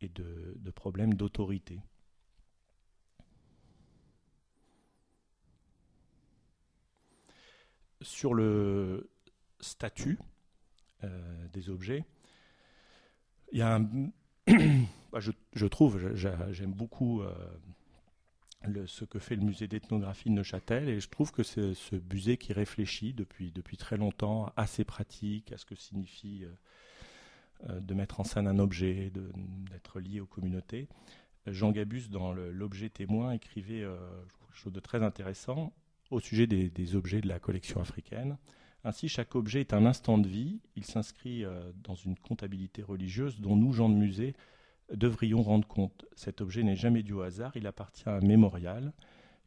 de, 0.00 0.70
problèmes 0.70 1.14
d'autorité. 1.14 1.80
Sur 8.02 8.34
le 8.34 9.08
statut 9.60 10.18
euh, 11.04 11.48
des 11.52 11.70
objets, 11.70 12.04
il 13.52 13.58
y 13.58 13.62
a 13.62 13.76
un, 13.76 14.10
bah, 15.12 15.20
je, 15.20 15.66
trouve, 15.66 16.14
j'aime 16.14 16.72
beaucoup 16.72 17.22
euh, 17.22 18.86
ce 18.86 19.04
que 19.04 19.18
fait 19.18 19.36
le 19.36 19.42
musée 19.42 19.68
d'ethnographie 19.68 20.28
de 20.28 20.34
Neuchâtel 20.34 20.88
et 20.88 21.00
je 21.00 21.08
trouve 21.08 21.32
que 21.32 21.42
c'est 21.42 21.74
ce 21.74 21.96
musée 22.12 22.36
qui 22.36 22.52
réfléchit 22.52 23.14
depuis, 23.14 23.50
depuis 23.50 23.76
très 23.76 23.96
longtemps 23.96 24.52
à 24.56 24.66
ses 24.66 24.84
pratiques, 24.84 25.52
à 25.52 25.58
ce 25.58 25.64
que 25.64 25.74
signifie 25.74 26.44
euh, 27.68 27.80
de 27.80 27.94
mettre 27.94 28.20
en 28.20 28.24
scène 28.24 28.46
un 28.46 28.58
objet, 28.58 29.10
d'être 29.70 30.00
lié 30.00 30.20
aux 30.20 30.26
communautés. 30.26 30.88
Jean 31.46 31.70
Gabus, 31.70 32.08
dans 32.08 32.32
l'objet 32.32 32.90
témoin, 32.90 33.30
écrivait 33.30 33.82
quelque 33.82 34.56
chose 34.56 34.72
de 34.72 34.80
très 34.80 35.02
intéressant 35.04 35.72
au 36.10 36.20
sujet 36.20 36.46
des, 36.46 36.96
objets 36.96 37.20
de 37.20 37.28
la 37.28 37.38
collection 37.38 37.80
africaine. 37.80 38.36
Ainsi, 38.84 39.08
chaque 39.08 39.34
objet 39.34 39.60
est 39.60 39.72
un 39.74 39.84
instant 39.84 40.18
de 40.18 40.28
vie. 40.28 40.60
Il 40.76 40.84
s'inscrit 40.84 41.44
euh, 41.44 41.72
dans 41.82 41.94
une 41.94 42.16
comptabilité 42.16 42.82
religieuse 42.82 43.40
dont 43.40 43.56
nous, 43.56 43.72
gens 43.72 43.88
de 43.88 43.94
musée, 43.94 44.34
devrions 44.92 45.42
rendre 45.42 45.66
compte. 45.66 46.04
Cet 46.14 46.40
objet 46.40 46.62
n'est 46.62 46.76
jamais 46.76 47.02
dû 47.02 47.12
au 47.12 47.22
hasard, 47.22 47.52
il 47.56 47.66
appartient 47.66 48.08
à 48.08 48.14
un 48.14 48.20
mémorial. 48.20 48.92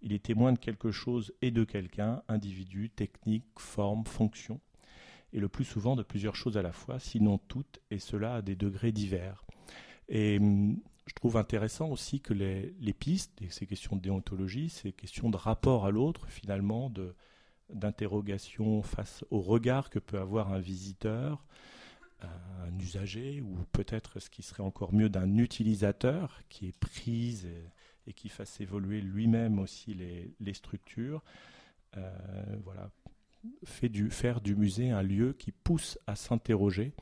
Il 0.02 0.14
est 0.14 0.24
témoin 0.24 0.54
de 0.54 0.60
quelque 0.60 0.92
chose 0.92 1.34
et 1.42 1.52
de 1.52 1.64
quelqu'un, 1.64 2.22
individu, 2.28 2.90
technique, 2.90 3.46
forme, 3.58 4.06
fonction 4.06 4.60
et 5.34 5.40
le 5.40 5.48
plus 5.48 5.66
souvent 5.66 5.96
de 5.96 6.04
plusieurs 6.04 6.36
choses 6.36 6.58
à 6.58 6.62
la 6.62 6.72
fois, 6.72 7.00
sinon 7.00 7.38
toutes, 7.38 7.80
et 7.92 8.00
cela 8.00 8.36
à 8.36 8.42
des 8.42 8.56
degrés 8.56 8.92
divers. 8.92 9.44
Et 10.08 10.38
hum, 10.40 10.80
je 11.10 11.16
trouve 11.16 11.38
intéressant 11.38 11.90
aussi 11.90 12.22
que 12.22 12.36
les, 12.36 12.94
pistes, 12.94 13.42
ces 13.50 13.66
questions 13.66 13.96
de 13.96 14.02
déontologie, 14.02 14.70
ces 14.70 14.92
questions 14.92 15.32
de 15.32 15.38
rapport 15.38 15.88
à 15.88 15.92
l'autre, 15.92 16.28
finalement, 16.28 16.92
de, 16.92 17.16
d'interrogation 17.74 18.84
face 18.84 19.26
au 19.32 19.42
regard 19.42 19.90
que 19.90 19.98
peut 19.98 20.20
avoir 20.20 20.54
un 20.54 20.60
visiteur, 20.60 21.44
un 22.22 22.78
usager, 22.78 23.42
ou 23.42 23.58
peut-être 23.72 24.20
ce 24.20 24.30
qui 24.30 24.44
serait 24.44 24.62
encore 24.62 24.94
mieux 24.94 25.10
d'un 25.10 25.38
utilisateur 25.38 26.44
qui 26.48 26.68
est 26.68 26.78
prise 26.78 27.48
et, 28.06 28.14
qui 28.14 28.30
fasse 28.30 28.62
évoluer 28.62 29.02
lui-même 29.02 29.58
aussi 29.58 29.96
les, 29.96 30.54
structures. 30.54 31.24
Euh, 31.98 32.12
voilà, 32.64 32.92
fait 33.64 33.90
du, 33.90 34.12
faire 34.12 34.42
du 34.42 34.56
musée 34.56 34.92
un 34.92 35.02
lieu 35.02 35.34
qui 35.34 35.52
pousse 35.52 35.98
à 36.06 36.16
s'interroger 36.16 36.94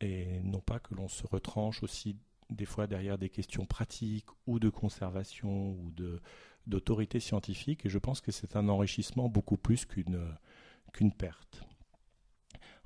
et 0.00 0.40
non 0.40 0.60
pas 0.60 0.78
que 0.78 0.94
l'on 0.94 1.08
se 1.08 1.26
retranche 1.26 1.82
aussi 1.82 2.16
des 2.50 2.64
fois 2.66 2.86
derrière 2.86 3.18
des 3.18 3.30
questions 3.30 3.66
pratiques 3.66 4.26
ou 4.46 4.58
de 4.58 4.68
conservation 4.68 5.72
ou 5.72 5.90
de, 5.90 6.20
d'autorité 6.66 7.20
scientifique 7.20 7.86
et 7.86 7.88
je 7.88 7.98
pense 7.98 8.20
que 8.20 8.32
c'est 8.32 8.56
un 8.56 8.68
enrichissement 8.68 9.28
beaucoup 9.28 9.56
plus 9.56 9.86
qu'une 9.86 11.12
perte. 11.16 11.64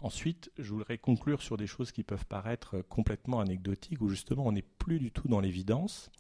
Ensuite, 0.01 0.53
je 0.59 0.73
voudrais 0.73 0.99
conclure 0.99 1.43
sur 1.43 1.57
des 1.57 1.67
choses 1.67 1.91
qui 1.91 2.05
peuvent 2.05 2.27
paraître 2.27 2.83
complètement 2.83 3.41
anecdotiques, 3.41 4.01
où 4.01 4.09
justement 4.09 4.47
on 4.47 4.53
n'est 4.53 4.63
plus 4.63 5.01
du 5.01 5.11
tout 5.11 5.27
dans 5.27 5.41
l'évidence. 5.41 6.11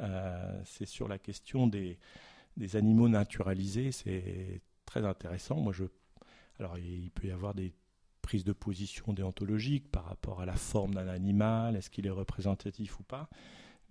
Euh, 0.00 0.60
c'est 0.64 0.86
sur 0.86 1.08
la 1.08 1.18
question 1.18 1.66
des, 1.66 1.98
animaux 2.74 3.08
naturalisés, 3.08 3.92
c'est 3.92 4.60
très 4.84 5.06
intéressant. 5.06 5.56
Moi, 5.56 5.72
je, 5.72 5.84
alors 6.58 6.76
il 6.76 7.10
peut 7.12 7.28
y 7.28 7.30
avoir 7.30 7.54
des 7.54 7.72
prises 8.24 8.44
de 8.44 8.54
position 8.54 9.12
déontologiques 9.12 9.90
par 9.90 10.06
rapport 10.06 10.40
à 10.40 10.46
la 10.46 10.56
forme 10.56 10.94
d'un 10.94 11.08
animal, 11.08 11.76
est-ce 11.76 11.90
qu'il 11.90 12.06
est 12.06 12.10
représentatif 12.10 12.98
ou 12.98 13.02
pas, 13.02 13.28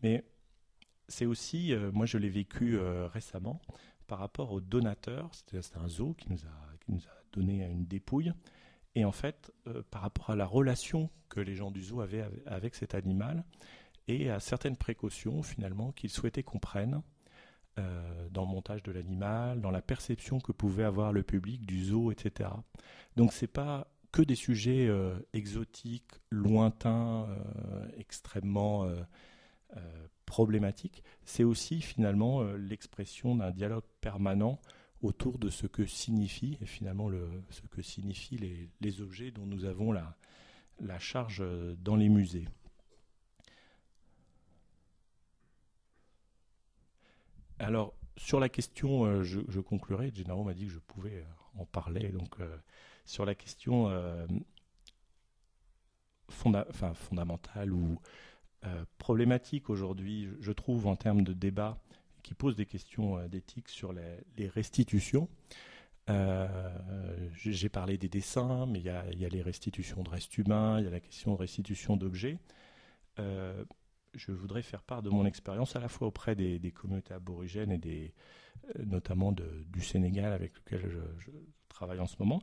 mais 0.01 0.25
c'est 1.07 1.27
aussi, 1.27 1.71
euh, 1.71 1.91
moi 1.91 2.07
je 2.07 2.17
l'ai 2.17 2.29
vécu 2.29 2.77
euh, 2.77 3.07
récemment, 3.07 3.61
par 4.07 4.17
rapport 4.17 4.51
au 4.51 4.59
donateur, 4.59 5.29
c'était 5.33 5.59
un 5.77 5.87
zoo 5.87 6.15
qui 6.15 6.31
nous, 6.31 6.39
a, 6.45 6.77
qui 6.79 6.91
nous 6.91 7.05
a 7.05 7.23
donné 7.31 7.63
une 7.63 7.85
dépouille, 7.85 8.33
et 8.95 9.05
en 9.05 9.11
fait, 9.11 9.51
euh, 9.67 9.83
par 9.91 10.01
rapport 10.01 10.31
à 10.31 10.35
la 10.35 10.47
relation 10.47 11.11
que 11.29 11.39
les 11.39 11.53
gens 11.53 11.69
du 11.69 11.83
zoo 11.83 12.01
avaient 12.01 12.25
avec 12.47 12.73
cet 12.73 12.95
animal, 12.95 13.45
et 14.07 14.31
à 14.31 14.39
certaines 14.39 14.77
précautions 14.77 15.43
finalement 15.43 15.91
qu'ils 15.91 16.09
souhaitaient 16.09 16.43
qu'on 16.43 16.59
prenne 16.59 17.01
dans 18.31 18.43
le 18.43 18.47
montage 18.47 18.83
de 18.83 18.91
l'animal, 18.91 19.59
dans 19.59 19.71
la 19.71 19.81
perception 19.81 20.39
que 20.39 20.51
pouvait 20.51 20.83
avoir 20.83 21.11
le 21.11 21.23
public 21.23 21.65
du 21.65 21.83
zoo, 21.85 22.11
etc. 22.11 22.51
Donc 23.15 23.33
c'est 23.33 23.47
pas 23.47 23.92
que 24.13 24.21
des 24.21 24.35
sujets 24.35 24.87
euh, 24.87 25.19
exotiques, 25.33 26.13
lointains, 26.29 27.27
extrêmement 27.97 28.87
problématiques, 30.25 31.03
c'est 31.25 31.43
aussi 31.43 31.81
finalement 31.81 32.43
l'expression 32.53 33.35
d'un 33.35 33.51
dialogue 33.51 33.83
permanent 33.99 34.61
autour 35.03 35.37
de 35.37 35.49
ce 35.49 35.67
que 35.67 35.85
signifient 35.85 36.57
et 36.61 36.65
finalement 36.65 37.09
le, 37.09 37.29
ce 37.49 37.61
que 37.67 37.81
signifient 37.81 38.69
les, 38.81 39.01
objets 39.01 39.31
dont 39.31 39.45
nous 39.45 39.65
avons 39.65 39.91
la, 39.91 40.99
charge 40.99 41.41
euh, 41.41 41.75
dans 41.75 41.97
les 41.97 42.09
musées. 42.09 42.47
Alors, 47.59 47.93
sur 48.17 48.39
la 48.39 48.49
question, 48.49 49.05
euh, 49.05 49.23
je, 49.23 49.59
conclurai, 49.59 50.11
Gennaro 50.13 50.43
m'a 50.43 50.53
dit 50.53 50.65
que 50.65 50.71
je 50.71 50.79
pouvais 50.79 51.17
euh, 51.17 51.59
en 51.59 51.65
parler, 51.65 52.09
donc 52.09 52.37
sur 53.05 53.25
la 53.25 53.35
question 53.35 53.91
enfin, 56.29 56.93
fondamentale 56.93 57.73
ou 57.73 57.99
problématique 58.97 59.69
aujourd'hui, 59.69 60.29
je 60.39 60.51
trouve, 60.51 60.87
en 60.87 60.95
termes 60.95 61.23
de 61.23 61.33
débat, 61.33 61.77
qui 62.23 62.33
pose 62.33 62.55
des 62.55 62.65
questions 62.65 63.17
euh, 63.17 63.27
d'éthique 63.27 63.69
sur 63.69 63.93
les, 63.93 64.49
restitutions. 64.49 65.29
Euh, 66.09 66.47
j'ai 67.35 67.69
parlé 67.69 67.97
des 67.97 68.09
dessins, 68.09 68.65
mais 68.65 68.79
il 68.79 68.85
y, 68.85 68.89
a, 68.89 69.29
les 69.29 69.41
restitutions 69.41 70.03
de 70.03 70.09
restes 70.09 70.37
humains, 70.37 70.79
il 70.79 70.85
y 70.85 70.87
a 70.87 70.91
la 70.91 70.99
question 70.99 71.33
de 71.33 71.37
restitution 71.37 71.95
d'objets. 71.95 72.39
Euh, 73.19 73.63
je 74.13 74.31
voudrais 74.31 74.63
faire 74.63 74.83
part 74.83 75.01
de 75.01 75.09
mon 75.09 75.25
expérience 75.25 75.75
à 75.75 75.79
la 75.79 75.87
fois 75.87 76.07
auprès 76.07 76.35
des, 76.35 76.71
communautés 76.71 77.13
aborigènes 77.13 77.71
et 77.71 77.77
des, 77.77 78.13
notamment 78.85 79.31
du 79.31 79.81
Sénégal 79.81 80.33
avec 80.33 80.53
lequel 80.55 80.89
je, 80.89 81.31
travaille 81.69 81.99
en 81.99 82.07
ce 82.07 82.17
moment. 82.19 82.41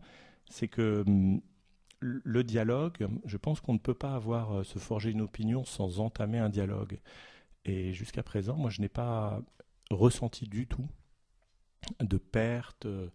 C'est 0.51 0.69
que 0.69 1.05
hum, 1.07 1.41
le 2.01 2.45
dialogue, 2.45 3.09
je 3.25 3.37
pense 3.37 3.61
qu'on 3.61 3.75
ne 3.75 3.79
peut 3.79 3.95
pas 3.95 4.15
avoir 4.15 4.65
se 4.65 4.79
forger 4.79 5.11
une 5.11 5.21
opinion 5.21 5.65
sans 5.65 6.01
entamer 6.01 6.39
un 6.39 6.49
dialogue. 6.49 6.99
Et 7.65 7.93
jusqu'à 7.93 8.23
présent, 8.23 8.57
moi, 8.57 8.71
je 8.71 8.81
n'ai 8.81 8.89
pas 8.89 9.43
ressenti 9.91 10.47
du 10.47 10.67
tout 10.67 10.89
de 12.01 12.17
perte, 12.17 12.87
euh, 12.87 13.11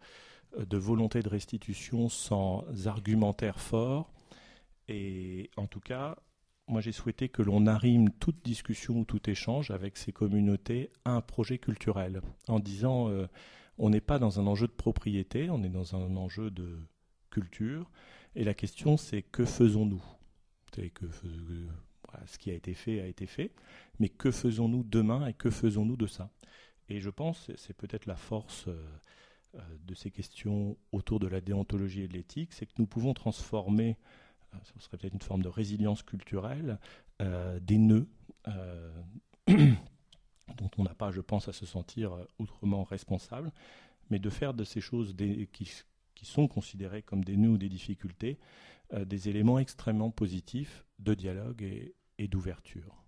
de 0.57 0.77
volonté 0.77 1.21
de 1.21 1.29
restitution 1.29 2.09
sans 2.09 2.65
argumentaire 2.87 3.59
fort. 3.59 4.11
Et 4.87 5.49
en 5.57 5.67
tout 5.67 5.79
cas, 5.79 6.17
moi 6.67 6.81
j'ai 6.81 6.91
souhaité 6.91 7.29
que 7.29 7.41
l'on 7.41 7.67
arrime 7.67 8.11
toute 8.11 8.43
discussion 8.43 8.99
ou 8.99 9.05
tout 9.05 9.29
échange 9.29 9.71
avec 9.71 9.97
ces 9.97 10.11
communautés 10.11 10.91
à 11.03 11.11
un 11.11 11.21
projet 11.21 11.57
culturel, 11.57 12.21
en 12.47 12.59
disant 12.59 13.09
euh, 13.09 13.27
on 13.77 13.89
n'est 13.89 14.01
pas 14.01 14.19
dans 14.19 14.39
un 14.39 14.47
enjeu 14.47 14.67
de 14.67 14.73
propriété, 14.73 15.49
on 15.49 15.63
est 15.63 15.69
dans 15.69 15.95
un 15.95 16.15
enjeu 16.15 16.51
de 16.51 16.79
culture, 17.35 17.91
et 18.35 18.43
la 18.45 18.53
question 18.53 18.95
c'est 18.95 19.21
que 19.21 19.43
faisons-nous? 19.43 20.03
Ce 22.27 22.37
qui 22.37 22.49
a 22.49 22.53
été 22.53 22.73
fait 22.73 23.01
a 23.01 23.07
été 23.07 23.25
fait, 23.25 23.51
mais 23.99 24.09
que 24.09 24.31
faisons-nous 24.31 24.83
demain 24.83 25.27
et 25.27 25.33
que 25.33 25.49
faisons-nous 25.49 25.97
de 25.97 26.07
ça? 26.07 26.29
Et 26.89 27.01
je 27.01 27.09
pense, 27.09 27.51
c'est 27.57 27.73
peut-être 27.73 28.05
la 28.05 28.15
force 28.15 28.67
euh, 28.67 28.77
euh, 29.55 29.59
de 29.85 29.95
ces 29.95 30.11
questions 30.11 30.77
autour 30.91 31.19
de 31.19 31.27
la 31.27 31.41
déontologie 31.41 32.03
et 32.03 32.07
de 32.07 32.13
l'éthique, 32.13 32.53
c'est 32.53 32.65
que 32.65 32.73
nous 32.77 32.85
pouvons 32.85 33.13
transformer, 33.13 33.97
euh, 34.53 34.57
ce 34.63 34.79
serait 34.79 34.97
peut-être 34.97 35.13
une 35.13 35.21
forme 35.21 35.41
de 35.41 35.49
résilience 35.49 36.03
culturelle, 36.03 36.79
des 37.61 37.77
nœuds 37.77 38.09
dont 39.47 40.71
on 40.77 40.83
n'a 40.83 40.93
pas, 40.93 41.11
je 41.11 41.21
pense, 41.21 41.47
à 41.47 41.53
se 41.53 41.65
sentir 41.65 42.11
autrement 42.39 42.83
responsable, 42.83 43.53
mais 44.09 44.19
de 44.19 44.29
faire 44.29 44.53
de 44.53 44.65
ces 44.65 44.81
choses 44.81 45.15
qui, 45.53 45.71
sont 46.23 46.47
considérées 46.47 47.01
comme 47.01 47.25
des 47.25 47.35
nœuds 47.35 47.49
ou 47.49 47.57
des 47.57 47.67
difficultés, 47.67 48.39
des 48.95 49.27
éléments 49.27 49.59
extrêmement 49.59 50.11
positifs 50.11 50.85
de 50.99 51.13
dialogue 51.13 51.63
et 52.17 52.27
d'ouverture. 52.29 53.03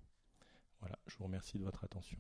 Voilà, 0.82 1.00
je 1.08 1.16
vous 1.18 1.24
remercie 1.24 1.58
de 1.58 1.64
votre 1.64 1.86
attention. 1.86 2.18